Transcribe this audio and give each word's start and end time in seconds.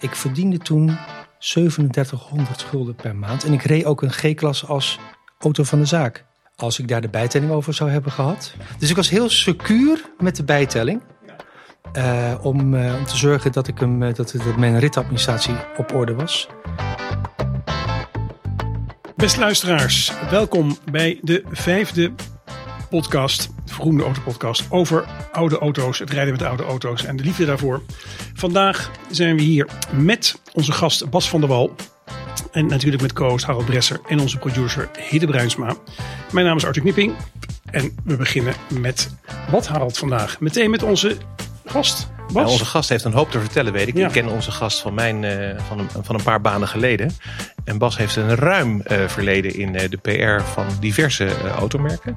Ik 0.00 0.14
verdiende 0.14 0.58
toen 0.58 0.98
3700 1.38 2.62
gulden 2.62 2.94
per 2.94 3.16
maand. 3.16 3.44
En 3.44 3.52
ik 3.52 3.62
reed 3.62 3.84
ook 3.84 4.02
een 4.02 4.12
G-klasse 4.12 4.66
als 4.66 4.98
auto 5.38 5.62
van 5.62 5.78
de 5.78 5.84
zaak. 5.84 6.24
Als 6.56 6.78
ik 6.78 6.88
daar 6.88 7.00
de 7.00 7.08
bijtelling 7.08 7.50
over 7.50 7.74
zou 7.74 7.90
hebben 7.90 8.12
gehad. 8.12 8.54
Dus 8.78 8.90
ik 8.90 8.96
was 8.96 9.10
heel 9.10 9.28
secuur 9.28 10.10
met 10.18 10.36
de 10.36 10.44
bijtelling. 10.44 11.02
Uh, 11.96 12.34
om, 12.42 12.74
uh, 12.74 12.94
om 12.98 13.04
te 13.04 13.16
zorgen 13.16 13.52
dat, 13.52 13.68
ik 13.68 13.78
hem, 13.78 14.02
uh, 14.02 14.14
dat, 14.14 14.34
dat 14.44 14.56
mijn 14.56 14.78
ritadministratie 14.78 15.54
op 15.76 15.94
orde 15.94 16.14
was. 16.14 16.48
Beste 19.16 19.40
luisteraars, 19.40 20.12
welkom 20.30 20.76
bij 20.90 21.18
de 21.22 21.44
vijfde 21.50 22.12
podcast, 22.88 23.48
de 23.64 24.02
Auto 24.02 24.20
Podcast, 24.24 24.66
over 24.70 25.06
oude 25.32 25.58
auto's, 25.58 25.98
het 25.98 26.10
rijden 26.10 26.32
met 26.32 26.42
oude 26.42 26.62
auto's 26.62 27.04
en 27.04 27.16
de 27.16 27.22
liefde 27.22 27.44
daarvoor. 27.44 27.82
Vandaag 28.34 28.90
zijn 29.10 29.36
we 29.36 29.42
hier 29.42 29.68
met 29.92 30.40
onze 30.52 30.72
gast 30.72 31.10
Bas 31.10 31.28
van 31.28 31.40
der 31.40 31.48
Wal. 31.48 31.74
En 32.52 32.66
natuurlijk 32.66 33.02
met 33.02 33.12
co-host 33.12 33.44
Harald 33.44 33.64
Bresser 33.64 34.00
en 34.08 34.20
onze 34.20 34.38
producer 34.38 34.90
Hidde 35.08 35.26
Bruinsma. 35.26 35.76
Mijn 36.32 36.46
naam 36.46 36.56
is 36.56 36.64
Arthur 36.64 36.82
Knipping 36.82 37.14
en 37.70 37.96
we 38.04 38.16
beginnen 38.16 38.54
met 38.80 39.14
wat 39.50 39.66
Harald 39.66 39.98
vandaag. 39.98 40.40
Meteen 40.40 40.70
met 40.70 40.82
onze 40.82 41.16
gast. 41.64 42.08
Nou, 42.32 42.46
onze 42.46 42.64
gast 42.64 42.88
heeft 42.88 43.04
een 43.04 43.12
hoop 43.12 43.30
te 43.30 43.40
vertellen, 43.40 43.72
weet 43.72 43.88
ik. 43.88 43.96
Ja. 43.96 44.06
Ik 44.06 44.12
ken 44.12 44.28
onze 44.28 44.50
gast 44.50 44.80
van, 44.80 44.94
mijn, 44.94 45.22
uh, 45.22 45.60
van, 45.60 45.78
een, 45.78 45.88
van 46.04 46.14
een 46.14 46.22
paar 46.22 46.40
banen 46.40 46.68
geleden. 46.68 47.10
En 47.64 47.78
Bas 47.78 47.96
heeft 47.96 48.16
een 48.16 48.34
ruim 48.34 48.82
uh, 48.90 49.08
verleden 49.08 49.54
in 49.54 49.74
uh, 49.74 49.80
de 49.88 49.96
PR 49.96 50.44
van 50.44 50.66
diverse 50.80 51.40
automerken. 51.40 52.16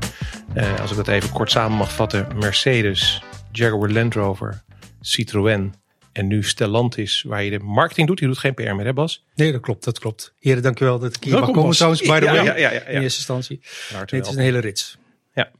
als 0.81 0.91
ik 0.91 0.97
dat 0.97 1.07
even 1.07 1.31
kort 1.31 1.51
samen 1.51 1.77
mag 1.77 1.93
vatten. 1.93 2.27
Mercedes, 2.35 3.23
Jaguar 3.51 3.89
Land 3.89 4.13
Rover, 4.13 4.63
Citroën 5.01 5.73
en 6.11 6.27
nu 6.27 6.43
Stellantis, 6.43 7.23
waar 7.27 7.43
je 7.43 7.49
de 7.49 7.59
marketing 7.59 8.07
doet. 8.07 8.19
Je 8.19 8.25
doet 8.25 8.37
geen 8.37 8.53
PR 8.53 8.61
meer, 8.73 8.85
hè 8.85 8.93
Bas? 8.93 9.25
Nee, 9.35 9.51
dat 9.51 9.61
klopt, 9.61 9.83
dat 9.83 9.99
klopt. 9.99 10.33
Heren, 10.39 10.63
dankjewel 10.63 10.99
dat 10.99 11.15
ik 11.15 11.23
hier 11.23 11.33
Welkom, 11.33 11.49
mag 11.49 11.59
komen 11.59 11.75
trouwens, 11.75 12.01
by 12.01 12.19
the 12.19 12.25
way. 12.25 12.35
Ja, 12.35 12.57
ja, 12.57 12.71
ja, 12.71 12.85
in 12.85 13.01
eerste 13.01 13.17
instantie. 13.17 13.61
Nee, 13.91 14.01
het 14.19 14.27
is 14.27 14.35
een 14.35 14.41
hele 14.41 14.59
rits. 14.59 14.97
Ja. 15.33 15.51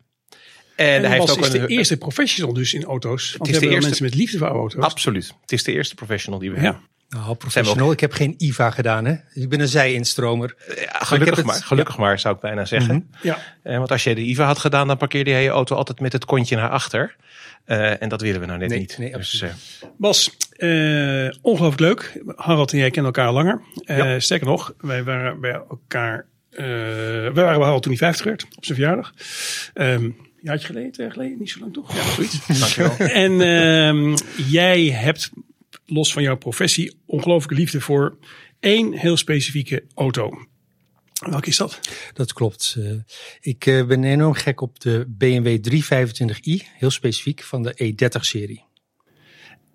En, 0.76 0.88
en 0.88 1.02
hij 1.02 1.20
heeft 1.20 1.32
ook 1.32 1.46
is 1.46 1.50
de 1.50 1.68
eerste 1.68 1.98
professional 1.98 2.54
dus 2.54 2.74
in 2.74 2.84
auto's. 2.84 3.36
Want 3.38 3.48
het 3.48 3.56
is 3.56 3.62
de 3.62 3.70
eerste 3.70 3.88
mensen 3.88 4.06
met 4.06 4.16
liefde 4.16 4.38
voor 4.38 4.48
auto's. 4.48 4.84
Absoluut. 4.84 5.34
Het 5.42 5.52
is 5.52 5.64
de 5.64 5.72
eerste 5.72 5.96
professional 5.96 6.40
die 6.40 6.52
we 6.52 6.56
ja. 6.56 6.62
hebben. 6.62 6.90
Nou, 7.10 7.36
professional. 7.36 7.92
Ik 7.92 8.00
heb 8.00 8.12
geen 8.12 8.36
IVA 8.38 8.72
gedaan, 8.72 9.06
hè? 9.06 9.16
Ik 9.34 9.50
ben 9.50 9.60
een 9.60 9.68
zij-instromer. 9.68 10.56
Ja, 10.76 11.00
gelukkig 11.00 11.44
maar, 11.44 11.56
gelukkig 11.64 11.98
maar, 11.98 12.20
zou 12.20 12.36
ik 12.36 12.42
bijna 12.42 12.66
zeggen. 12.66 12.96
Mm 12.96 13.08
-hmm. 13.12 13.34
ja. 13.64 13.78
want 13.78 13.92
als 13.92 14.04
je 14.04 14.16
de 14.16 14.22
IVA 14.22 14.46
had 14.46 14.60
gedaan, 14.60 14.88
dan 14.88 14.98
parkeerde 14.98 15.30
je 15.30 15.38
je 15.38 15.50
auto 15.50 15.76
altijd 15.76 16.00
met 16.00 16.14
het 16.14 16.26
kontje 16.26 16.56
naar 16.56 16.70
achter. 16.70 17.16
Uh, 17.66 18.02
en 18.02 18.10
dat 18.10 18.22
willen 18.22 18.40
we 18.40 18.46
nou 18.46 18.60
net 18.60 18.70
nee, 18.70 18.80
niet. 18.80 18.98
Nee, 18.98 19.12
dus, 19.12 19.42
uh, 19.42 19.50
Bas, 19.98 20.38
uh, 20.58 21.30
ongelooflijk 21.42 21.80
leuk. 21.80 22.22
Harald 22.36 22.72
en 22.72 22.78
jij 22.78 22.90
kennen 22.90 23.14
elkaar 23.14 23.34
langer. 23.34 23.62
Ja. 23.74 24.20
Sterker 24.20 24.48
nog, 24.48 24.74
wij 24.78 25.04
waren 25.04 25.40
bij 25.40 25.62
elkaar. 25.70 26.26
wij 26.50 27.32
waren 27.32 27.34
bij 27.34 27.44
Harald 27.44 27.84
toen 27.84 27.92
hij 27.92 28.02
50 28.02 28.26
werd, 28.26 28.44
op 28.56 28.66
zijn 28.66 28.78
verjaardag. 28.78 29.14
Um, 29.74 30.31
jaartje 30.42 30.68
geleden, 30.68 30.92
jaar 30.96 31.12
geleden, 31.12 31.38
niet 31.40 31.50
zo 31.50 31.60
lang 31.60 31.74
toch? 31.74 31.96
Ja, 31.96 32.14
zoiets. 32.14 32.48
Dankjewel. 32.60 32.98
En 32.98 33.32
uh, 33.32 34.16
jij 34.50 34.86
hebt, 34.90 35.30
los 35.86 36.14
van 36.14 36.24
jouw 36.24 36.38
professie, 36.38 36.98
ongelooflijke 37.06 37.56
liefde 37.56 37.82
voor 37.82 38.18
één 38.60 38.94
heel 38.94 39.18
specifieke 39.18 39.84
auto. 39.96 40.46
Welke 41.30 41.48
is 41.48 41.58
dat? 41.58 41.80
Dat 42.14 42.34
klopt. 42.34 42.76
Uh, 42.78 42.92
ik 43.40 43.66
uh, 43.66 43.86
ben 43.86 44.04
enorm 44.04 44.34
gek 44.34 44.62
op 44.62 44.80
de 44.80 45.06
BMW 45.08 45.58
325i, 45.70 46.68
heel 46.78 46.92
specifiek 46.92 47.44
van 47.44 47.64
de 47.64 47.94
E30-serie. 47.94 48.64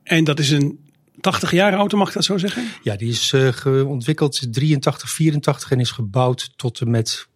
En 0.03 0.25
dat 0.25 0.39
is 0.39 0.51
een 0.51 0.87
80 1.21 1.51
jaar 1.51 1.73
auto, 1.73 1.99
mag 1.99 2.09
ik 2.09 2.15
dat 2.15 2.25
zo 2.25 2.39
zeggen? 2.39 2.69
Ja, 2.83 2.97
die 2.97 3.09
is 3.09 3.33
uh, 3.33 3.89
ontwikkeld 3.89 4.53
83, 4.53 5.11
84 5.11 5.71
en 5.71 5.81
is 5.81 5.91
gebouwd 5.91 6.53
tot 6.57 6.81
en 6.81 6.91
met 6.91 7.29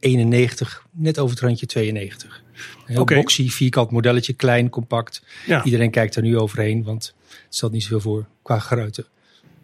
91, 0.00 0.86
net 0.90 1.18
over 1.18 1.34
het 1.34 1.44
randje 1.44 1.66
92. 1.66 2.42
Heel 2.84 3.00
okay. 3.00 3.16
boxy, 3.16 3.50
vierkant 3.50 3.90
modelletje, 3.90 4.32
klein, 4.32 4.68
compact. 4.68 5.22
Ja. 5.46 5.64
Iedereen 5.64 5.90
kijkt 5.90 6.16
er 6.16 6.22
nu 6.22 6.38
overheen, 6.38 6.82
want 6.82 7.14
het 7.28 7.54
stelt 7.54 7.72
niet 7.72 7.82
zoveel 7.82 8.00
voor 8.00 8.26
qua 8.42 8.58
geruiten. 8.58 9.06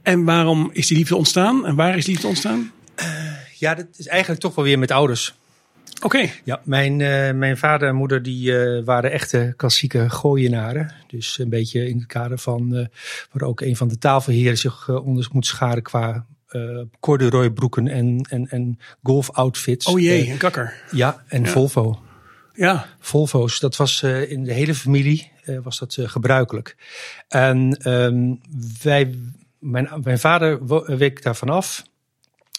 En 0.03 0.25
waarom 0.25 0.71
is 0.73 0.87
die 0.87 0.97
liefde 0.97 1.17
ontstaan? 1.17 1.67
En 1.67 1.75
waar 1.75 1.97
is 1.97 2.05
die 2.05 2.13
liefde 2.13 2.29
ontstaan? 2.29 2.73
Uh, 3.01 3.07
ja, 3.59 3.75
dat 3.75 3.87
is 3.97 4.07
eigenlijk 4.07 4.41
toch 4.41 4.55
wel 4.55 4.65
weer 4.65 4.79
met 4.79 4.91
ouders. 4.91 5.35
Oké. 5.97 6.07
Okay. 6.07 6.33
Ja, 6.45 6.61
mijn, 6.65 7.01
uh, 7.01 7.33
mijn 7.33 7.57
vader 7.57 7.89
en 7.89 7.95
moeder 7.95 8.23
die 8.23 8.51
uh, 8.51 8.85
waren 8.85 9.11
echte 9.11 9.55
klassieke 9.57 10.11
gooienaren. 10.11 10.93
Dus 11.07 11.39
een 11.39 11.49
beetje 11.49 11.89
in 11.89 11.99
het 11.99 12.07
kader 12.07 12.39
van 12.39 12.89
waar 13.33 13.49
ook 13.49 13.61
een 13.61 13.77
van 13.77 13.89
de 13.89 13.99
tafelheren 13.99 14.59
zich 14.59 14.89
onder 14.89 15.29
moet 15.33 15.47
scharen 15.47 15.83
qua 15.83 16.27
uh, 16.51 16.83
corduroy 17.01 17.51
broeken 17.51 17.89
en, 17.89 18.27
en, 18.31 18.49
en 18.49 18.79
golf 19.03 19.31
outfits. 19.31 19.87
Oh 19.87 20.01
jee, 20.01 20.31
een 20.31 20.37
kakker. 20.37 20.83
Ja, 20.91 21.25
en 21.29 21.45
ja. 21.45 21.49
Volvo. 21.49 22.03
Ja. 22.55 22.87
Volvo's, 22.99 23.61
dat 23.61 23.77
was 23.77 24.03
uh, 24.03 24.31
in 24.31 24.45
de 24.45 24.53
hele 24.53 24.75
familie 24.75 25.31
was 25.63 25.79
dat 25.79 25.97
gebruikelijk. 26.01 26.77
En 27.29 27.91
um, 27.93 28.41
wij, 28.83 29.15
mijn, 29.59 29.89
mijn 30.03 30.19
vader 30.19 30.67
week 30.97 31.23
daarvan 31.23 31.49
af 31.49 31.83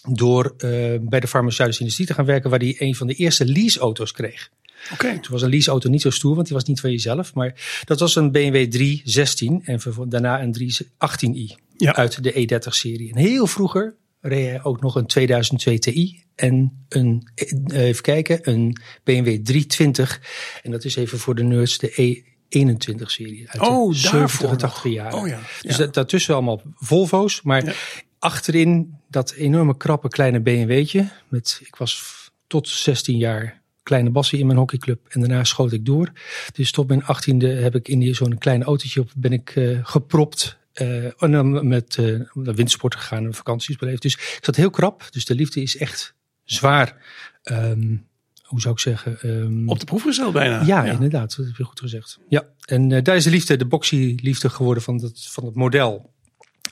door 0.10 0.56
bij 1.02 1.20
de 1.20 1.28
farmaceutische 1.28 1.82
industrie 1.82 2.08
te 2.08 2.14
gaan 2.14 2.26
werken, 2.26 2.50
waar 2.50 2.60
hij 2.60 2.76
een 2.80 2.96
van 2.96 3.08
de 3.08 3.14
eerste 3.14 3.46
leaseauto's 3.46 4.12
kreeg. 4.12 4.50
Oké. 4.84 4.94
Okay. 4.94 5.20
Toen 5.20 5.32
was 5.32 5.42
een 5.42 5.50
leaseauto 5.50 5.90
niet 5.90 6.02
zo 6.02 6.10
stoer, 6.10 6.36
want 6.36 6.48
die 6.48 6.56
was 6.56 6.66
niet 6.66 6.80
van 6.80 6.92
jezelf. 6.92 7.34
Maar 7.34 7.82
dat 7.86 8.00
was 8.00 8.16
een 8.16 8.32
BMW 8.32 8.70
316 8.72 9.62
en 9.64 9.80
daarna 10.08 10.42
een 10.42 10.56
318i 10.60 11.68
ja. 11.80 11.96
uit 11.96 12.24
de 12.24 12.32
E30-serie. 12.32 13.14
En 13.14 13.18
heel 13.18 13.48
vroeger 13.48 13.96
reed 14.22 14.50
hij 14.50 14.64
ook 14.64 14.82
nog 14.82 14.96
een 14.96 15.06
2002 15.06 15.80
Ti 15.80 16.24
en 16.36 16.86
een, 16.90 17.30
even 17.72 18.04
kijken, 18.04 18.40
een 18.42 18.78
BMW 19.04 19.44
320. 19.44 20.22
En 20.64 20.72
dat 20.72 20.84
is 20.84 20.96
even 20.96 21.20
voor 21.20 21.36
de 21.36 21.44
nerds 21.44 21.78
de 21.78 21.92
E21-serie 21.92 23.50
uit 23.50 23.70
oh, 23.70 23.90
de 23.92 23.98
70 23.98 24.50
en 24.50 24.58
80 24.58 24.92
jaar. 24.92 25.14
Oh, 25.14 25.28
ja. 25.28 25.40
Dus 25.62 25.78
ja. 25.78 25.86
daartussen 25.86 26.34
allemaal 26.34 26.62
Volvo's, 26.74 27.42
maar 27.42 27.66
ja. 27.66 27.74
achterin 28.20 28.94
dat 29.10 29.32
enorme 29.32 29.78
krappe 29.78 30.08
kleine 30.08 30.40
BMW'tje. 30.40 31.10
Met, 31.28 31.60
ik 31.64 31.76
was 31.76 32.18
tot 32.48 32.68
16 32.68 33.18
jaar 33.18 33.62
kleine 33.84 34.10
bassie 34.10 34.40
in 34.40 34.46
mijn 34.46 34.58
hockeyclub 34.58 35.00
en 35.10 35.20
daarna 35.20 35.44
schoot 35.44 35.72
ik 35.72 35.86
door. 35.86 36.12
Dus 36.54 36.72
tot 36.72 36.88
mijn 36.88 37.04
achttiende 37.04 37.48
heb 37.48 37.76
ik 37.76 37.88
in 37.88 38.16
zo'n 38.16 38.38
klein 38.38 38.64
autootje 38.64 39.00
op 39.00 39.12
ben 39.16 39.34
ik 39.34 39.56
uh, 39.56 39.80
gepropt 39.84 40.59
uh, 40.82 41.24
en 41.24 41.32
dan 41.32 41.68
met 41.68 41.98
uh, 41.98 42.22
naar 42.34 42.56
windsport 42.56 42.96
gegaan 42.96 43.26
en 43.26 43.34
vakanties 43.34 43.76
beleefd. 43.76 44.02
Dus 44.02 44.14
ik 44.14 44.40
zat 44.42 44.56
heel 44.56 44.70
krap. 44.70 45.08
Dus 45.12 45.26
de 45.26 45.36
liefde 45.36 45.62
is 45.62 45.78
echt 45.78 46.16
zwaar. 46.44 46.96
Um, 47.44 48.08
hoe 48.44 48.62
zou 48.62 48.74
ik 48.74 48.80
zeggen? 48.80 49.18
Um, 49.24 49.70
Op 49.70 49.80
de 49.80 49.86
proef 49.86 50.02
gesteld 50.02 50.34
bijna. 50.34 50.62
Ja, 50.66 50.86
ja, 50.86 50.92
inderdaad. 50.92 51.36
Dat 51.36 51.46
heb 51.46 51.56
je 51.56 51.64
goed 51.64 51.80
gezegd. 51.80 52.20
Ja, 52.30 52.46
en 52.66 52.90
uh, 52.90 53.04
daar 53.04 53.16
is 53.16 53.24
de 53.24 53.30
liefde, 53.30 53.58
de 53.58 53.66
boxy 53.66 54.18
liefde 54.22 54.50
geworden 54.50 54.84
van 54.84 55.02
het, 55.02 55.28
van 55.28 55.46
het 55.46 55.56
model. 55.56 56.14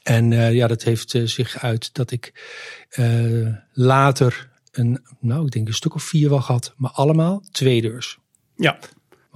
En 0.04 0.32
ja, 0.32 0.68
dat 0.68 0.84
heeft 0.84 1.20
zich 1.24 1.58
uit 1.58 1.94
dat 1.94 2.12
ik 2.12 2.34
later 3.74 4.50
een, 4.72 5.06
nou 5.20 5.46
ik 5.46 5.52
denk 5.52 5.68
een 5.68 5.74
stuk 5.74 5.96
of 5.96 6.04
vier 6.04 6.30
wel 6.30 6.42
gehad. 6.42 6.74
Maar 6.78 6.92
allemaal 6.92 7.44
twee 7.52 7.82
deurs. 7.82 8.18
Ja. 8.56 8.80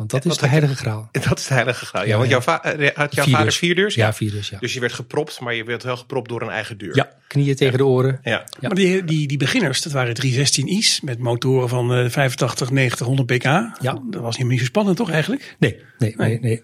Want 0.02 0.14
dat 0.14 0.24
ja, 0.24 0.30
is 0.32 0.38
de 0.38 0.48
heilige 0.48 0.76
graal. 0.76 1.10
Dat 1.30 1.40
is 1.40 1.48
de 1.48 1.54
heilige 1.54 1.86
graal. 1.86 2.04
Ja, 2.04 2.10
ja 2.10 2.18
want 2.18 2.30
jouw 2.30 2.42
va 2.42 2.62
had 2.94 3.16
jouw 3.16 3.26
vader 3.26 3.54
vier 3.54 3.76
deurs? 3.76 3.96
Ja, 3.96 4.14
vier 4.14 4.32
deurs, 4.32 4.50
ja. 4.50 4.60
Dus 4.60 4.74
je 4.74 4.80
werd 4.80 4.94
gepropt, 4.94 5.40
maar 5.40 5.54
je 5.54 5.64
werd 5.64 5.84
wel 5.84 5.98
gepropt 5.98 6.30
door 6.30 6.42
een 6.42 6.50
eigen 6.50 6.78
deur. 6.78 6.96
Ja, 6.96 7.10
knieën 7.28 7.56
tegen 7.56 7.78
de 7.78 7.86
oren. 7.86 8.20
Ja. 8.24 8.44
Maar 8.60 8.76
die, 8.76 9.04
die, 9.04 9.28
die 9.28 9.38
beginners, 9.38 9.82
dat 9.82 9.94
waren 9.94 10.16
316i's 10.26 11.02
met 11.02 11.20
motoren 11.20 11.70
van 11.70 11.98
uh, 11.98 12.10
85, 12.10 12.72
90, 12.72 13.06
100 13.06 13.28
pk. 13.28 13.44
Ja. 13.44 14.02
Dat 14.10 14.22
was 14.22 14.38
niet 14.38 14.60
zo 14.60 14.66
spannend 14.66 14.98
toch 14.98 15.12
eigenlijk? 15.12 15.56
Nee, 15.60 15.80
nee, 15.98 16.14
nee. 16.18 16.40
nee, 16.40 16.62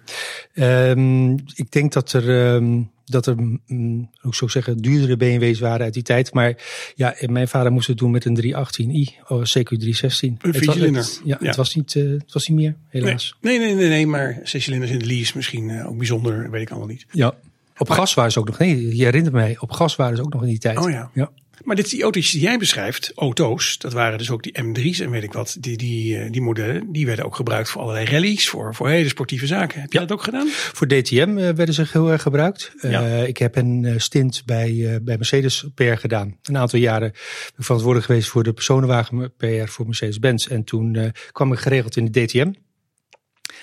nee. 0.53 0.89
Um, 0.89 1.35
ik 1.55 1.71
denk 1.71 1.93
dat 1.93 2.13
er... 2.13 2.53
Um, 2.53 2.91
dat 3.09 3.25
er, 3.25 3.35
mm, 3.35 4.09
hoe 4.19 4.35
zou 4.35 4.45
ik 4.45 4.51
zeggen, 4.51 4.77
duurdere 4.77 5.17
BMW's 5.17 5.59
waren 5.59 5.85
uit 5.85 5.93
die 5.93 6.03
tijd. 6.03 6.33
Maar 6.33 6.55
ja, 6.95 7.15
mijn 7.25 7.47
vader 7.47 7.71
moest 7.71 7.87
het 7.87 7.97
doen 7.97 8.11
met 8.11 8.25
een 8.25 8.35
318i, 8.35 9.15
oh, 9.27 9.39
CQ 9.39 9.43
316. 9.43 10.37
Een 10.41 10.53
viercilinder. 10.53 11.09
Ja, 11.23 11.37
ja, 11.39 11.47
Het, 11.47 11.55
was 11.55 11.75
niet, 11.75 11.95
uh, 11.95 12.11
het 12.11 12.33
was 12.33 12.47
niet 12.47 12.57
meer, 12.57 12.75
helaas. 12.87 13.35
Nee, 13.41 13.59
nee, 13.59 13.73
nee, 13.73 13.87
nee, 13.87 14.07
maar 14.07 14.39
zes 14.43 14.63
cilinders 14.63 14.91
in 14.91 14.99
de 14.99 15.05
lease 15.05 15.33
misschien 15.35 15.69
uh, 15.69 15.87
ook 15.87 15.97
bijzonder, 15.97 16.51
weet 16.51 16.61
ik 16.61 16.69
allemaal 16.69 16.87
niet. 16.87 17.05
Ja, 17.11 17.35
op 17.77 17.87
maar, 17.87 17.97
gas 17.97 18.13
waren 18.13 18.31
ze 18.31 18.39
ook 18.39 18.47
nog, 18.47 18.57
nee, 18.57 18.95
je 18.95 19.03
herinnert 19.03 19.33
mij, 19.33 19.57
op 19.59 19.71
gas 19.71 19.95
waren 19.95 20.17
ze 20.17 20.23
ook 20.23 20.33
nog 20.33 20.41
in 20.41 20.47
die 20.47 20.59
tijd. 20.59 20.77
Oh 20.77 20.89
ja. 20.89 21.09
ja. 21.13 21.31
Maar 21.63 21.75
dit, 21.75 21.89
die 21.89 22.03
auto's 22.03 22.31
die 22.31 22.41
jij 22.41 22.57
beschrijft, 22.57 23.11
auto's, 23.15 23.77
dat 23.77 23.93
waren 23.93 24.17
dus 24.17 24.29
ook 24.29 24.43
die 24.43 24.63
M3's 24.63 24.99
en 24.99 25.09
weet 25.09 25.23
ik 25.23 25.33
wat, 25.33 25.57
die, 25.59 25.77
die, 25.77 26.29
die 26.29 26.41
modellen, 26.41 26.91
die 26.91 27.05
werden 27.05 27.25
ook 27.25 27.35
gebruikt 27.35 27.69
voor 27.69 27.81
allerlei 27.81 28.05
rallies, 28.05 28.49
voor, 28.49 28.75
voor 28.75 28.89
hele 28.89 29.09
sportieve 29.09 29.47
zaken. 29.47 29.81
Heb 29.81 29.91
je 29.91 29.99
ja. 29.99 30.05
dat 30.05 30.17
ook 30.17 30.23
gedaan? 30.23 30.47
Voor 30.49 30.87
DTM 30.87 31.33
werden 31.33 31.73
ze 31.73 31.85
heel 31.91 32.11
erg 32.11 32.21
gebruikt. 32.21 32.71
Ja. 32.81 33.01
Uh, 33.01 33.27
ik 33.27 33.37
heb 33.37 33.55
een 33.55 33.93
stint 33.97 34.43
bij, 34.45 34.71
uh, 34.71 34.95
bij 35.01 35.15
Mercedes 35.15 35.65
PR 35.75 35.83
gedaan. 35.83 36.37
Een 36.43 36.57
aantal 36.57 36.79
jaren 36.79 37.11
verantwoordelijk 37.57 38.05
geweest 38.05 38.29
voor 38.29 38.43
de 38.43 38.53
personenwagen 38.53 39.33
PR 39.37 39.65
voor 39.65 39.85
Mercedes-Benz. 39.85 40.47
En 40.47 40.63
toen 40.63 40.93
uh, 40.93 41.05
kwam 41.31 41.53
ik 41.53 41.59
geregeld 41.59 41.97
in 41.97 42.11
de 42.11 42.25
DTM. 42.25 42.51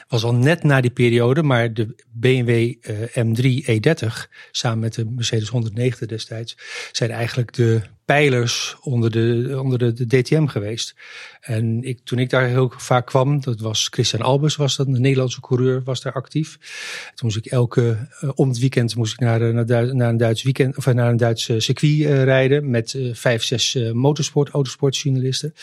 Was 0.09 0.25
al 0.25 0.35
net 0.35 0.63
na 0.63 0.81
die 0.81 0.91
periode, 0.91 1.43
maar 1.43 1.73
de 1.73 1.95
BMW 2.13 2.75
M3 3.19 3.65
E30 3.69 4.29
samen 4.51 4.79
met 4.79 4.95
de 4.95 5.05
Mercedes 5.05 5.49
190 5.49 6.09
destijds 6.09 6.57
zijn 6.93 7.11
eigenlijk 7.11 7.53
de 7.53 7.83
pijlers 8.05 8.77
onder 8.81 9.11
de, 9.11 9.57
onder 9.63 9.79
de, 9.79 9.93
de 9.93 10.07
DTM 10.07 10.47
geweest. 10.47 10.95
En 11.41 11.83
ik, 11.83 12.01
toen 12.05 12.19
ik 12.19 12.31
daar 12.31 12.47
heel 12.47 12.73
vaak 12.77 13.07
kwam, 13.07 13.41
dat 13.41 13.61
was 13.61 13.89
Christian 13.91 14.23
Albers, 14.23 14.57
was 14.57 14.77
dat, 14.77 14.87
een 14.87 15.01
Nederlandse 15.01 15.41
coureur, 15.41 15.83
was 15.83 16.01
daar 16.01 16.13
actief. 16.13 16.59
Toen 17.15 17.27
moest 17.29 17.37
ik 17.37 17.47
elke, 17.47 18.09
uh, 18.23 18.31
om 18.35 18.49
het 18.49 18.59
weekend 18.59 18.97
moest 18.97 19.13
ik 19.13 19.21
naar, 19.21 19.43
eh, 19.43 19.65
naar, 19.65 19.95
naar 19.95 20.09
een 20.09 20.17
Duits 20.17 20.43
weekend, 20.43 20.77
of 20.77 20.93
naar 20.93 21.11
een 21.11 21.17
Duits 21.17 21.45
circuit 21.45 21.93
uh, 21.93 22.23
rijden 22.23 22.71
met 22.71 22.99
vijf, 23.13 23.43
zes 23.43 23.79
motorsport, 23.93 24.49
autosportjournalisten. 24.49 25.55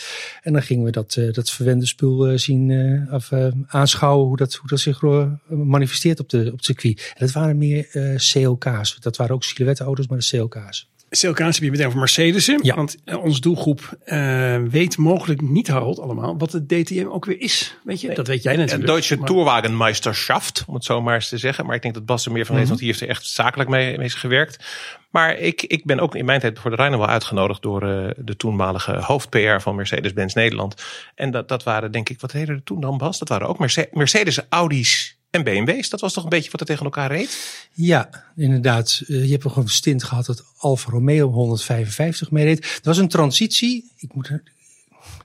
En 0.42 0.54
dan 0.54 0.62
gingen 0.62 0.86
we 0.86 0.92
dat, 0.92 1.18
dat 1.32 1.50
verwende 1.50 1.86
spul 1.86 2.38
zien, 2.38 3.08
of 3.12 3.32
aanschouwen 3.68 4.28
hoe 4.28 4.38
dat, 4.38 4.54
hoe 4.54 4.70
dat 4.70 4.80
zich 4.80 5.02
manifesteert 5.48 6.20
op, 6.20 6.30
de, 6.30 6.46
op 6.46 6.58
het 6.58 6.66
circuit. 6.66 7.14
En 7.14 7.26
dat 7.26 7.32
waren 7.32 7.58
meer 7.58 7.88
CLK's. 8.32 8.98
Dat 9.00 9.18
waren 9.18 9.36
ook 9.36 9.44
silhouetteauto's, 9.44 10.08
maar 10.08 10.18
de 10.18 10.38
CLK's. 10.38 10.90
CLK's 11.20 11.56
heb 11.56 11.64
je 11.64 11.72
meteen 11.72 11.86
over 11.86 12.00
Mercedes. 12.00 12.46
Ja. 12.46 12.76
Want 12.76 12.98
uh, 13.06 13.24
onze 13.24 13.42
doelgroep 13.42 13.98
uh, 14.06 14.58
weet 14.70 14.98
mogelijk 14.98 15.42
niet, 15.42 15.68
Harold, 15.68 16.00
allemaal 16.00 16.38
wat 16.38 16.52
de 16.52 16.66
DTM 16.66 17.08
ook 17.08 17.26
weer 17.26 17.42
is. 17.42 17.78
Weet 17.84 18.02
je, 18.02 18.08
nee. 18.08 18.16
dat 18.16 18.28
weet 18.28 18.44
jij 18.44 18.56
natuurlijk. 18.56 18.88
Een 18.88 18.94
Deutsche 18.94 19.18
maar... 19.18 19.28
Tourwagenmeisterschaft, 19.28 20.64
om 20.68 20.74
het 20.74 20.84
zo 20.84 21.02
maar 21.02 21.16
eens 21.16 21.30
te 21.30 21.38
zeggen. 21.38 21.66
Maar 21.66 21.76
ik 21.76 21.82
denk 21.82 21.94
dat 21.94 22.06
Bas 22.06 22.26
er 22.26 22.32
meer 22.32 22.46
van 22.46 22.56
weet, 22.56 22.64
mm 22.64 22.72
-hmm. 22.72 22.80
want 22.80 22.80
die 22.80 22.88
heeft 22.88 23.02
er 23.02 23.24
echt 23.26 23.34
zakelijk 23.34 23.70
mee, 23.70 23.98
mee 23.98 24.10
gewerkt. 24.10 24.66
Maar 25.10 25.38
ik, 25.38 25.62
ik 25.62 25.86
ben 25.86 26.00
ook 26.00 26.16
in 26.16 26.26
mijn 26.26 26.40
tijd 26.40 26.60
voor 26.60 26.70
de 26.70 26.76
Rijn 26.76 26.98
wel 26.98 27.08
uitgenodigd 27.08 27.62
door 27.62 27.84
uh, 27.84 28.10
de 28.18 28.36
toenmalige 28.36 28.98
hoofd-PR 28.98 29.60
van 29.60 29.76
Mercedes-Benz 29.76 30.34
Nederland. 30.34 30.84
En 31.16 31.32
dat, 31.32 31.48
dat 31.48 31.64
waren, 31.64 31.92
denk 31.92 32.10
ik, 32.10 32.22
wat 32.22 32.32
reden 32.32 32.56
er 32.56 32.64
toen 32.64 32.82
dan, 32.82 32.98
Bas? 32.98 33.20
Dat 33.20 33.30
waren 33.30 33.48
ook 33.48 33.60
Mercedes, 33.60 33.94
Mercedes 33.94 34.40
Audi's 34.50 35.20
en 35.32 35.44
BMW's. 35.44 35.90
Dat 35.90 36.02
was 36.02 36.14
toch 36.14 36.24
een 36.24 36.30
beetje 36.30 36.52
wat 36.52 36.60
er 36.60 36.66
tegen 36.66 36.86
elkaar 36.86 37.12
reed? 37.12 37.68
Ja, 37.74 38.10
inderdaad. 38.36 39.02
Uh, 39.08 39.26
je 39.26 39.32
hebt 39.32 39.44
nog 39.44 39.56
een 39.56 39.70
stint 39.70 40.04
gehad 40.04 40.26
dat 40.26 40.44
Alfa 40.58 40.92
Romeo 40.92 41.32
155 41.32 42.32
meereed. 42.32 42.62
Dat 42.62 42.84
was 42.84 42.98
een 42.98 43.08
transitie. 43.08 43.92
Ik, 43.98 44.14
moet, 44.14 44.30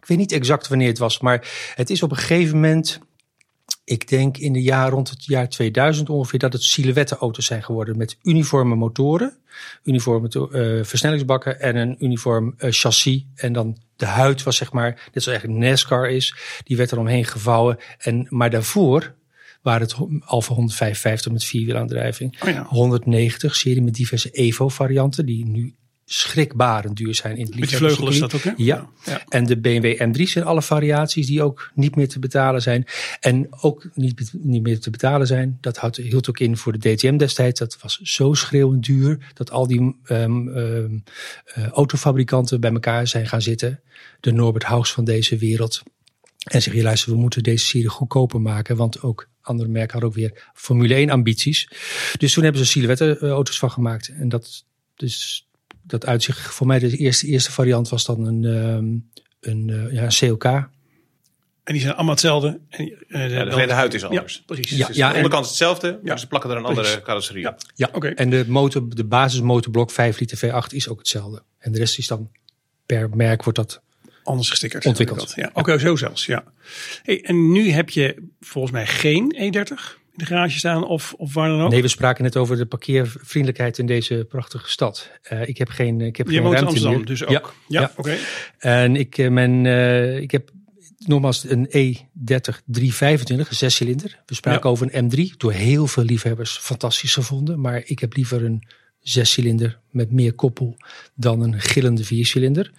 ik 0.00 0.06
weet 0.06 0.18
niet 0.18 0.32
exact 0.32 0.68
wanneer 0.68 0.88
het 0.88 0.98
was, 0.98 1.20
maar 1.20 1.48
het 1.74 1.90
is 1.90 2.02
op 2.02 2.10
een 2.10 2.16
gegeven 2.16 2.54
moment... 2.54 3.00
Ik 3.84 4.08
denk 4.08 4.36
in 4.36 4.52
de 4.52 4.62
jaar 4.62 4.90
rond 4.90 5.10
het 5.10 5.24
jaar 5.24 5.48
2000 5.48 6.10
ongeveer 6.10 6.38
dat 6.38 6.52
het 6.52 6.62
silhouetteauto's 6.62 7.46
zijn 7.46 7.62
geworden 7.62 7.96
met 7.96 8.18
uniforme 8.22 8.74
motoren, 8.74 9.36
uniforme 9.82 10.28
uh, 10.52 10.84
versnellingsbakken 10.84 11.60
en 11.60 11.76
een 11.76 12.04
uniform 12.04 12.54
uh, 12.58 12.70
chassis. 12.72 13.24
En 13.34 13.52
dan 13.52 13.76
de 13.96 14.06
huid 14.06 14.42
was 14.42 14.56
zeg 14.56 14.72
maar, 14.72 14.90
net 14.90 15.22
zoals 15.22 15.26
eigenlijk 15.26 15.58
NASCAR 15.58 16.10
is, 16.10 16.34
die 16.64 16.76
werd 16.76 16.90
er 16.90 16.98
omheen 16.98 17.24
gevouwen. 17.24 17.78
En, 17.98 18.26
maar 18.30 18.50
daarvoor 18.50 19.14
waar 19.66 19.80
het 19.80 19.96
Alfa 20.24 20.54
155 20.54 21.32
met 21.32 21.44
vierwielaandrijving. 21.44 22.42
Oh 22.42 22.48
ja. 22.48 22.64
190 22.64 23.56
serie 23.56 23.82
met 23.82 23.94
diverse 23.94 24.30
Evo 24.30 24.68
varianten 24.68 25.26
die 25.26 25.46
nu 25.46 25.74
schrikbarend 26.04 26.96
duur 26.96 27.14
zijn 27.14 27.36
in 27.36 27.44
het 27.44 27.58
Met 27.58 27.68
die 27.68 27.78
vleugel 27.78 28.08
is 28.08 28.18
dat 28.18 28.34
ook, 28.34 28.42
hè? 28.42 28.52
Ja. 28.56 28.88
ja. 29.04 29.22
En 29.28 29.46
de 29.46 29.60
BMW 29.60 30.02
M3 30.02 30.22
zijn 30.22 30.44
alle 30.44 30.62
variaties 30.62 31.26
die 31.26 31.42
ook 31.42 31.70
niet 31.74 31.96
meer 31.96 32.08
te 32.08 32.18
betalen 32.18 32.62
zijn. 32.62 32.86
En 33.20 33.48
ook 33.60 33.88
niet, 33.94 34.32
niet 34.32 34.62
meer 34.62 34.80
te 34.80 34.90
betalen 34.90 35.26
zijn. 35.26 35.58
Dat 35.60 35.76
had, 35.76 35.96
hield 35.96 36.28
ook 36.28 36.38
in 36.38 36.56
voor 36.56 36.78
de 36.78 36.94
DTM 36.94 37.16
destijds. 37.16 37.60
Dat 37.60 37.78
was 37.80 38.00
zo 38.02 38.34
schreeuwend 38.34 38.84
duur 38.84 39.32
dat 39.34 39.50
al 39.50 39.66
die 39.66 39.80
um, 39.80 40.48
um, 40.48 41.02
uh, 41.58 41.66
autofabrikanten 41.68 42.60
bij 42.60 42.72
elkaar 42.72 43.06
zijn 43.06 43.26
gaan 43.26 43.42
zitten. 43.42 43.80
De 44.20 44.32
Norbert 44.32 44.64
Haus 44.64 44.92
van 44.92 45.04
deze 45.04 45.36
wereld. 45.36 45.82
En 46.46 46.62
zeg 46.62 46.74
je, 46.74 46.82
luister, 46.82 47.12
we 47.12 47.18
moeten 47.18 47.42
deze 47.42 47.64
serie 47.64 47.88
goedkoper 47.88 48.40
maken. 48.40 48.76
Want 48.76 49.02
ook 49.02 49.28
andere 49.40 49.68
merken 49.68 49.92
hadden 49.92 50.08
ook 50.08 50.16
weer 50.16 50.50
Formule 50.54 50.94
1 50.94 51.10
ambities. 51.10 51.68
Dus 52.18 52.32
toen 52.32 52.42
hebben 52.44 52.64
ze 52.64 52.70
silhouette 52.70 53.18
auto's 53.18 53.58
van 53.58 53.70
gemaakt. 53.70 54.08
En 54.08 54.28
dat, 54.28 54.64
dus, 54.94 55.48
dat 55.82 56.06
uitzicht, 56.06 56.40
voor 56.40 56.66
mij 56.66 56.78
de 56.78 56.96
eerste, 56.96 57.26
eerste 57.26 57.52
variant 57.52 57.88
was 57.88 58.04
dan 58.04 58.26
een, 58.26 58.44
um, 58.44 59.10
een, 59.40 59.68
uh, 59.68 59.92
ja, 59.92 60.02
een 60.02 60.08
CLK. 60.08 60.44
En 60.44 61.72
die 61.72 61.80
zijn 61.80 61.94
allemaal 61.94 62.12
hetzelfde. 62.12 62.60
En, 62.68 62.88
uh, 62.88 62.98
de, 63.08 63.34
ja, 63.34 63.44
de, 63.44 63.66
de 63.66 63.72
huid 63.72 63.94
is 63.94 64.04
anders. 64.04 64.34
Ja, 64.34 64.42
precies. 64.46 64.76
Ja, 64.76 64.86
dus 64.86 64.96
ja, 64.96 65.08
de 65.08 65.14
onderkant 65.14 65.44
is 65.44 65.50
hetzelfde, 65.50 66.00
maar 66.02 66.18
ze 66.18 66.26
plakken 66.26 66.50
er 66.50 66.56
een 66.56 66.62
precies. 66.62 66.84
andere 66.84 67.02
carrosserie 67.02 67.42
ja. 67.42 67.56
Ja, 67.74 67.86
oké. 67.86 67.96
Okay. 67.96 68.12
En 68.12 68.30
de, 68.30 68.44
motor, 68.48 68.88
de 68.88 69.04
basismotorblok 69.04 69.90
5 69.90 70.18
liter 70.18 70.38
V8 70.38 70.74
is 70.74 70.88
ook 70.88 70.98
hetzelfde. 70.98 71.42
En 71.58 71.72
de 71.72 71.78
rest 71.78 71.98
is 71.98 72.06
dan 72.06 72.30
per 72.86 73.10
merk 73.16 73.44
wordt 73.44 73.58
dat 73.58 73.82
anders 74.26 74.50
gestickerd. 74.50 74.86
Ontwikkeld. 74.86 75.32
Ja. 75.34 75.50
Oké, 75.52 75.78
zo 75.78 75.96
zelfs. 75.96 76.26
Ja. 76.26 76.44
Hey, 77.02 77.22
en 77.22 77.52
nu 77.52 77.70
heb 77.70 77.90
je 77.90 78.28
volgens 78.40 78.72
mij 78.72 78.86
geen 78.86 79.36
E30 79.36 79.96
in 80.12 80.24
de 80.24 80.26
garage 80.26 80.58
staan 80.58 80.86
of, 80.86 81.14
of 81.16 81.34
waar 81.34 81.48
dan 81.48 81.60
ook? 81.60 81.70
Nee, 81.70 81.82
we 81.82 81.88
spraken 81.88 82.24
net 82.24 82.36
over 82.36 82.56
de 82.56 82.66
parkeervriendelijkheid 82.66 83.78
in 83.78 83.86
deze 83.86 84.26
prachtige 84.28 84.70
stad. 84.70 85.10
Uh, 85.32 85.48
ik 85.48 85.58
heb 85.58 85.68
geen, 85.68 86.00
ik 86.00 86.16
heb 86.16 86.26
je 86.26 86.32
geen 86.32 86.42
woont 86.42 86.54
ruimte 86.54 86.70
in 86.70 86.86
Amsterdam 86.86 86.96
meer. 86.96 87.06
dus 87.06 87.24
ook? 87.24 87.30
Ja, 87.68 87.80
ja, 87.80 87.80
ja. 87.80 87.90
oké. 87.96 88.00
Okay. 88.00 88.18
En 88.58 88.96
ik, 88.96 89.30
mijn, 89.30 89.64
uh, 89.64 90.20
ik 90.20 90.30
heb 90.30 90.50
nogmaals 90.98 91.44
een 91.48 91.66
E30 91.66 92.62
325, 92.64 93.48
een 93.48 93.56
zescilinder. 93.56 94.22
We 94.26 94.34
spraken 94.34 94.62
ja. 94.62 94.70
over 94.70 94.88
een 94.94 95.10
M3, 95.10 95.36
door 95.36 95.52
heel 95.52 95.86
veel 95.86 96.04
liefhebbers 96.04 96.58
fantastisch 96.58 97.14
gevonden. 97.14 97.60
Maar 97.60 97.82
ik 97.84 97.98
heb 97.98 98.16
liever 98.16 98.44
een 98.44 98.62
zescilinder 99.08 99.78
met 99.90 100.12
meer 100.12 100.32
koppel 100.32 100.76
dan 101.14 101.40
een 101.40 101.60
gillende 101.60 102.04
viercilinder. 102.04 102.72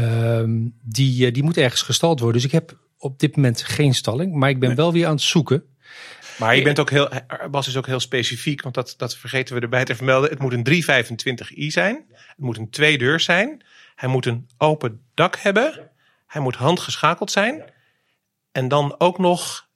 Um, 0.00 0.74
die, 0.82 1.30
die 1.30 1.42
moet 1.42 1.56
ergens 1.56 1.82
gestald 1.82 2.20
worden. 2.20 2.36
Dus 2.36 2.50
ik 2.50 2.54
heb 2.54 2.78
op 2.98 3.18
dit 3.18 3.36
moment 3.36 3.62
geen 3.62 3.94
stalling, 3.94 4.34
maar 4.34 4.48
ik 4.48 4.58
ben 4.58 4.68
nee. 4.68 4.76
wel 4.76 4.92
weer 4.92 5.06
aan 5.06 5.12
het 5.12 5.22
zoeken. 5.22 5.64
Maar 6.38 6.56
je 6.56 6.62
bent 6.62 6.78
ook 6.78 6.90
heel, 6.90 7.08
Bas 7.50 7.68
is 7.68 7.76
ook 7.76 7.86
heel 7.86 8.00
specifiek, 8.00 8.62
want 8.62 8.74
dat, 8.74 8.94
dat 8.96 9.16
vergeten 9.16 9.54
we 9.54 9.60
erbij 9.60 9.84
te 9.84 9.94
vermelden. 9.94 10.30
Het 10.30 10.38
moet 10.38 10.52
een 10.52 10.66
325i 10.66 11.66
zijn. 11.66 12.04
Het 12.12 12.38
moet 12.38 12.58
een 12.58 12.70
tweedeur 12.70 13.20
zijn. 13.20 13.64
Hij 13.94 14.08
moet 14.08 14.26
een 14.26 14.48
open 14.58 15.00
dak 15.14 15.36
hebben. 15.36 15.90
Hij 16.26 16.42
moet 16.42 16.54
handgeschakeld 16.54 17.30
zijn. 17.30 17.62
En 18.52 18.68
dan 18.68 18.94
ook 19.00 19.18
nog 19.18 19.68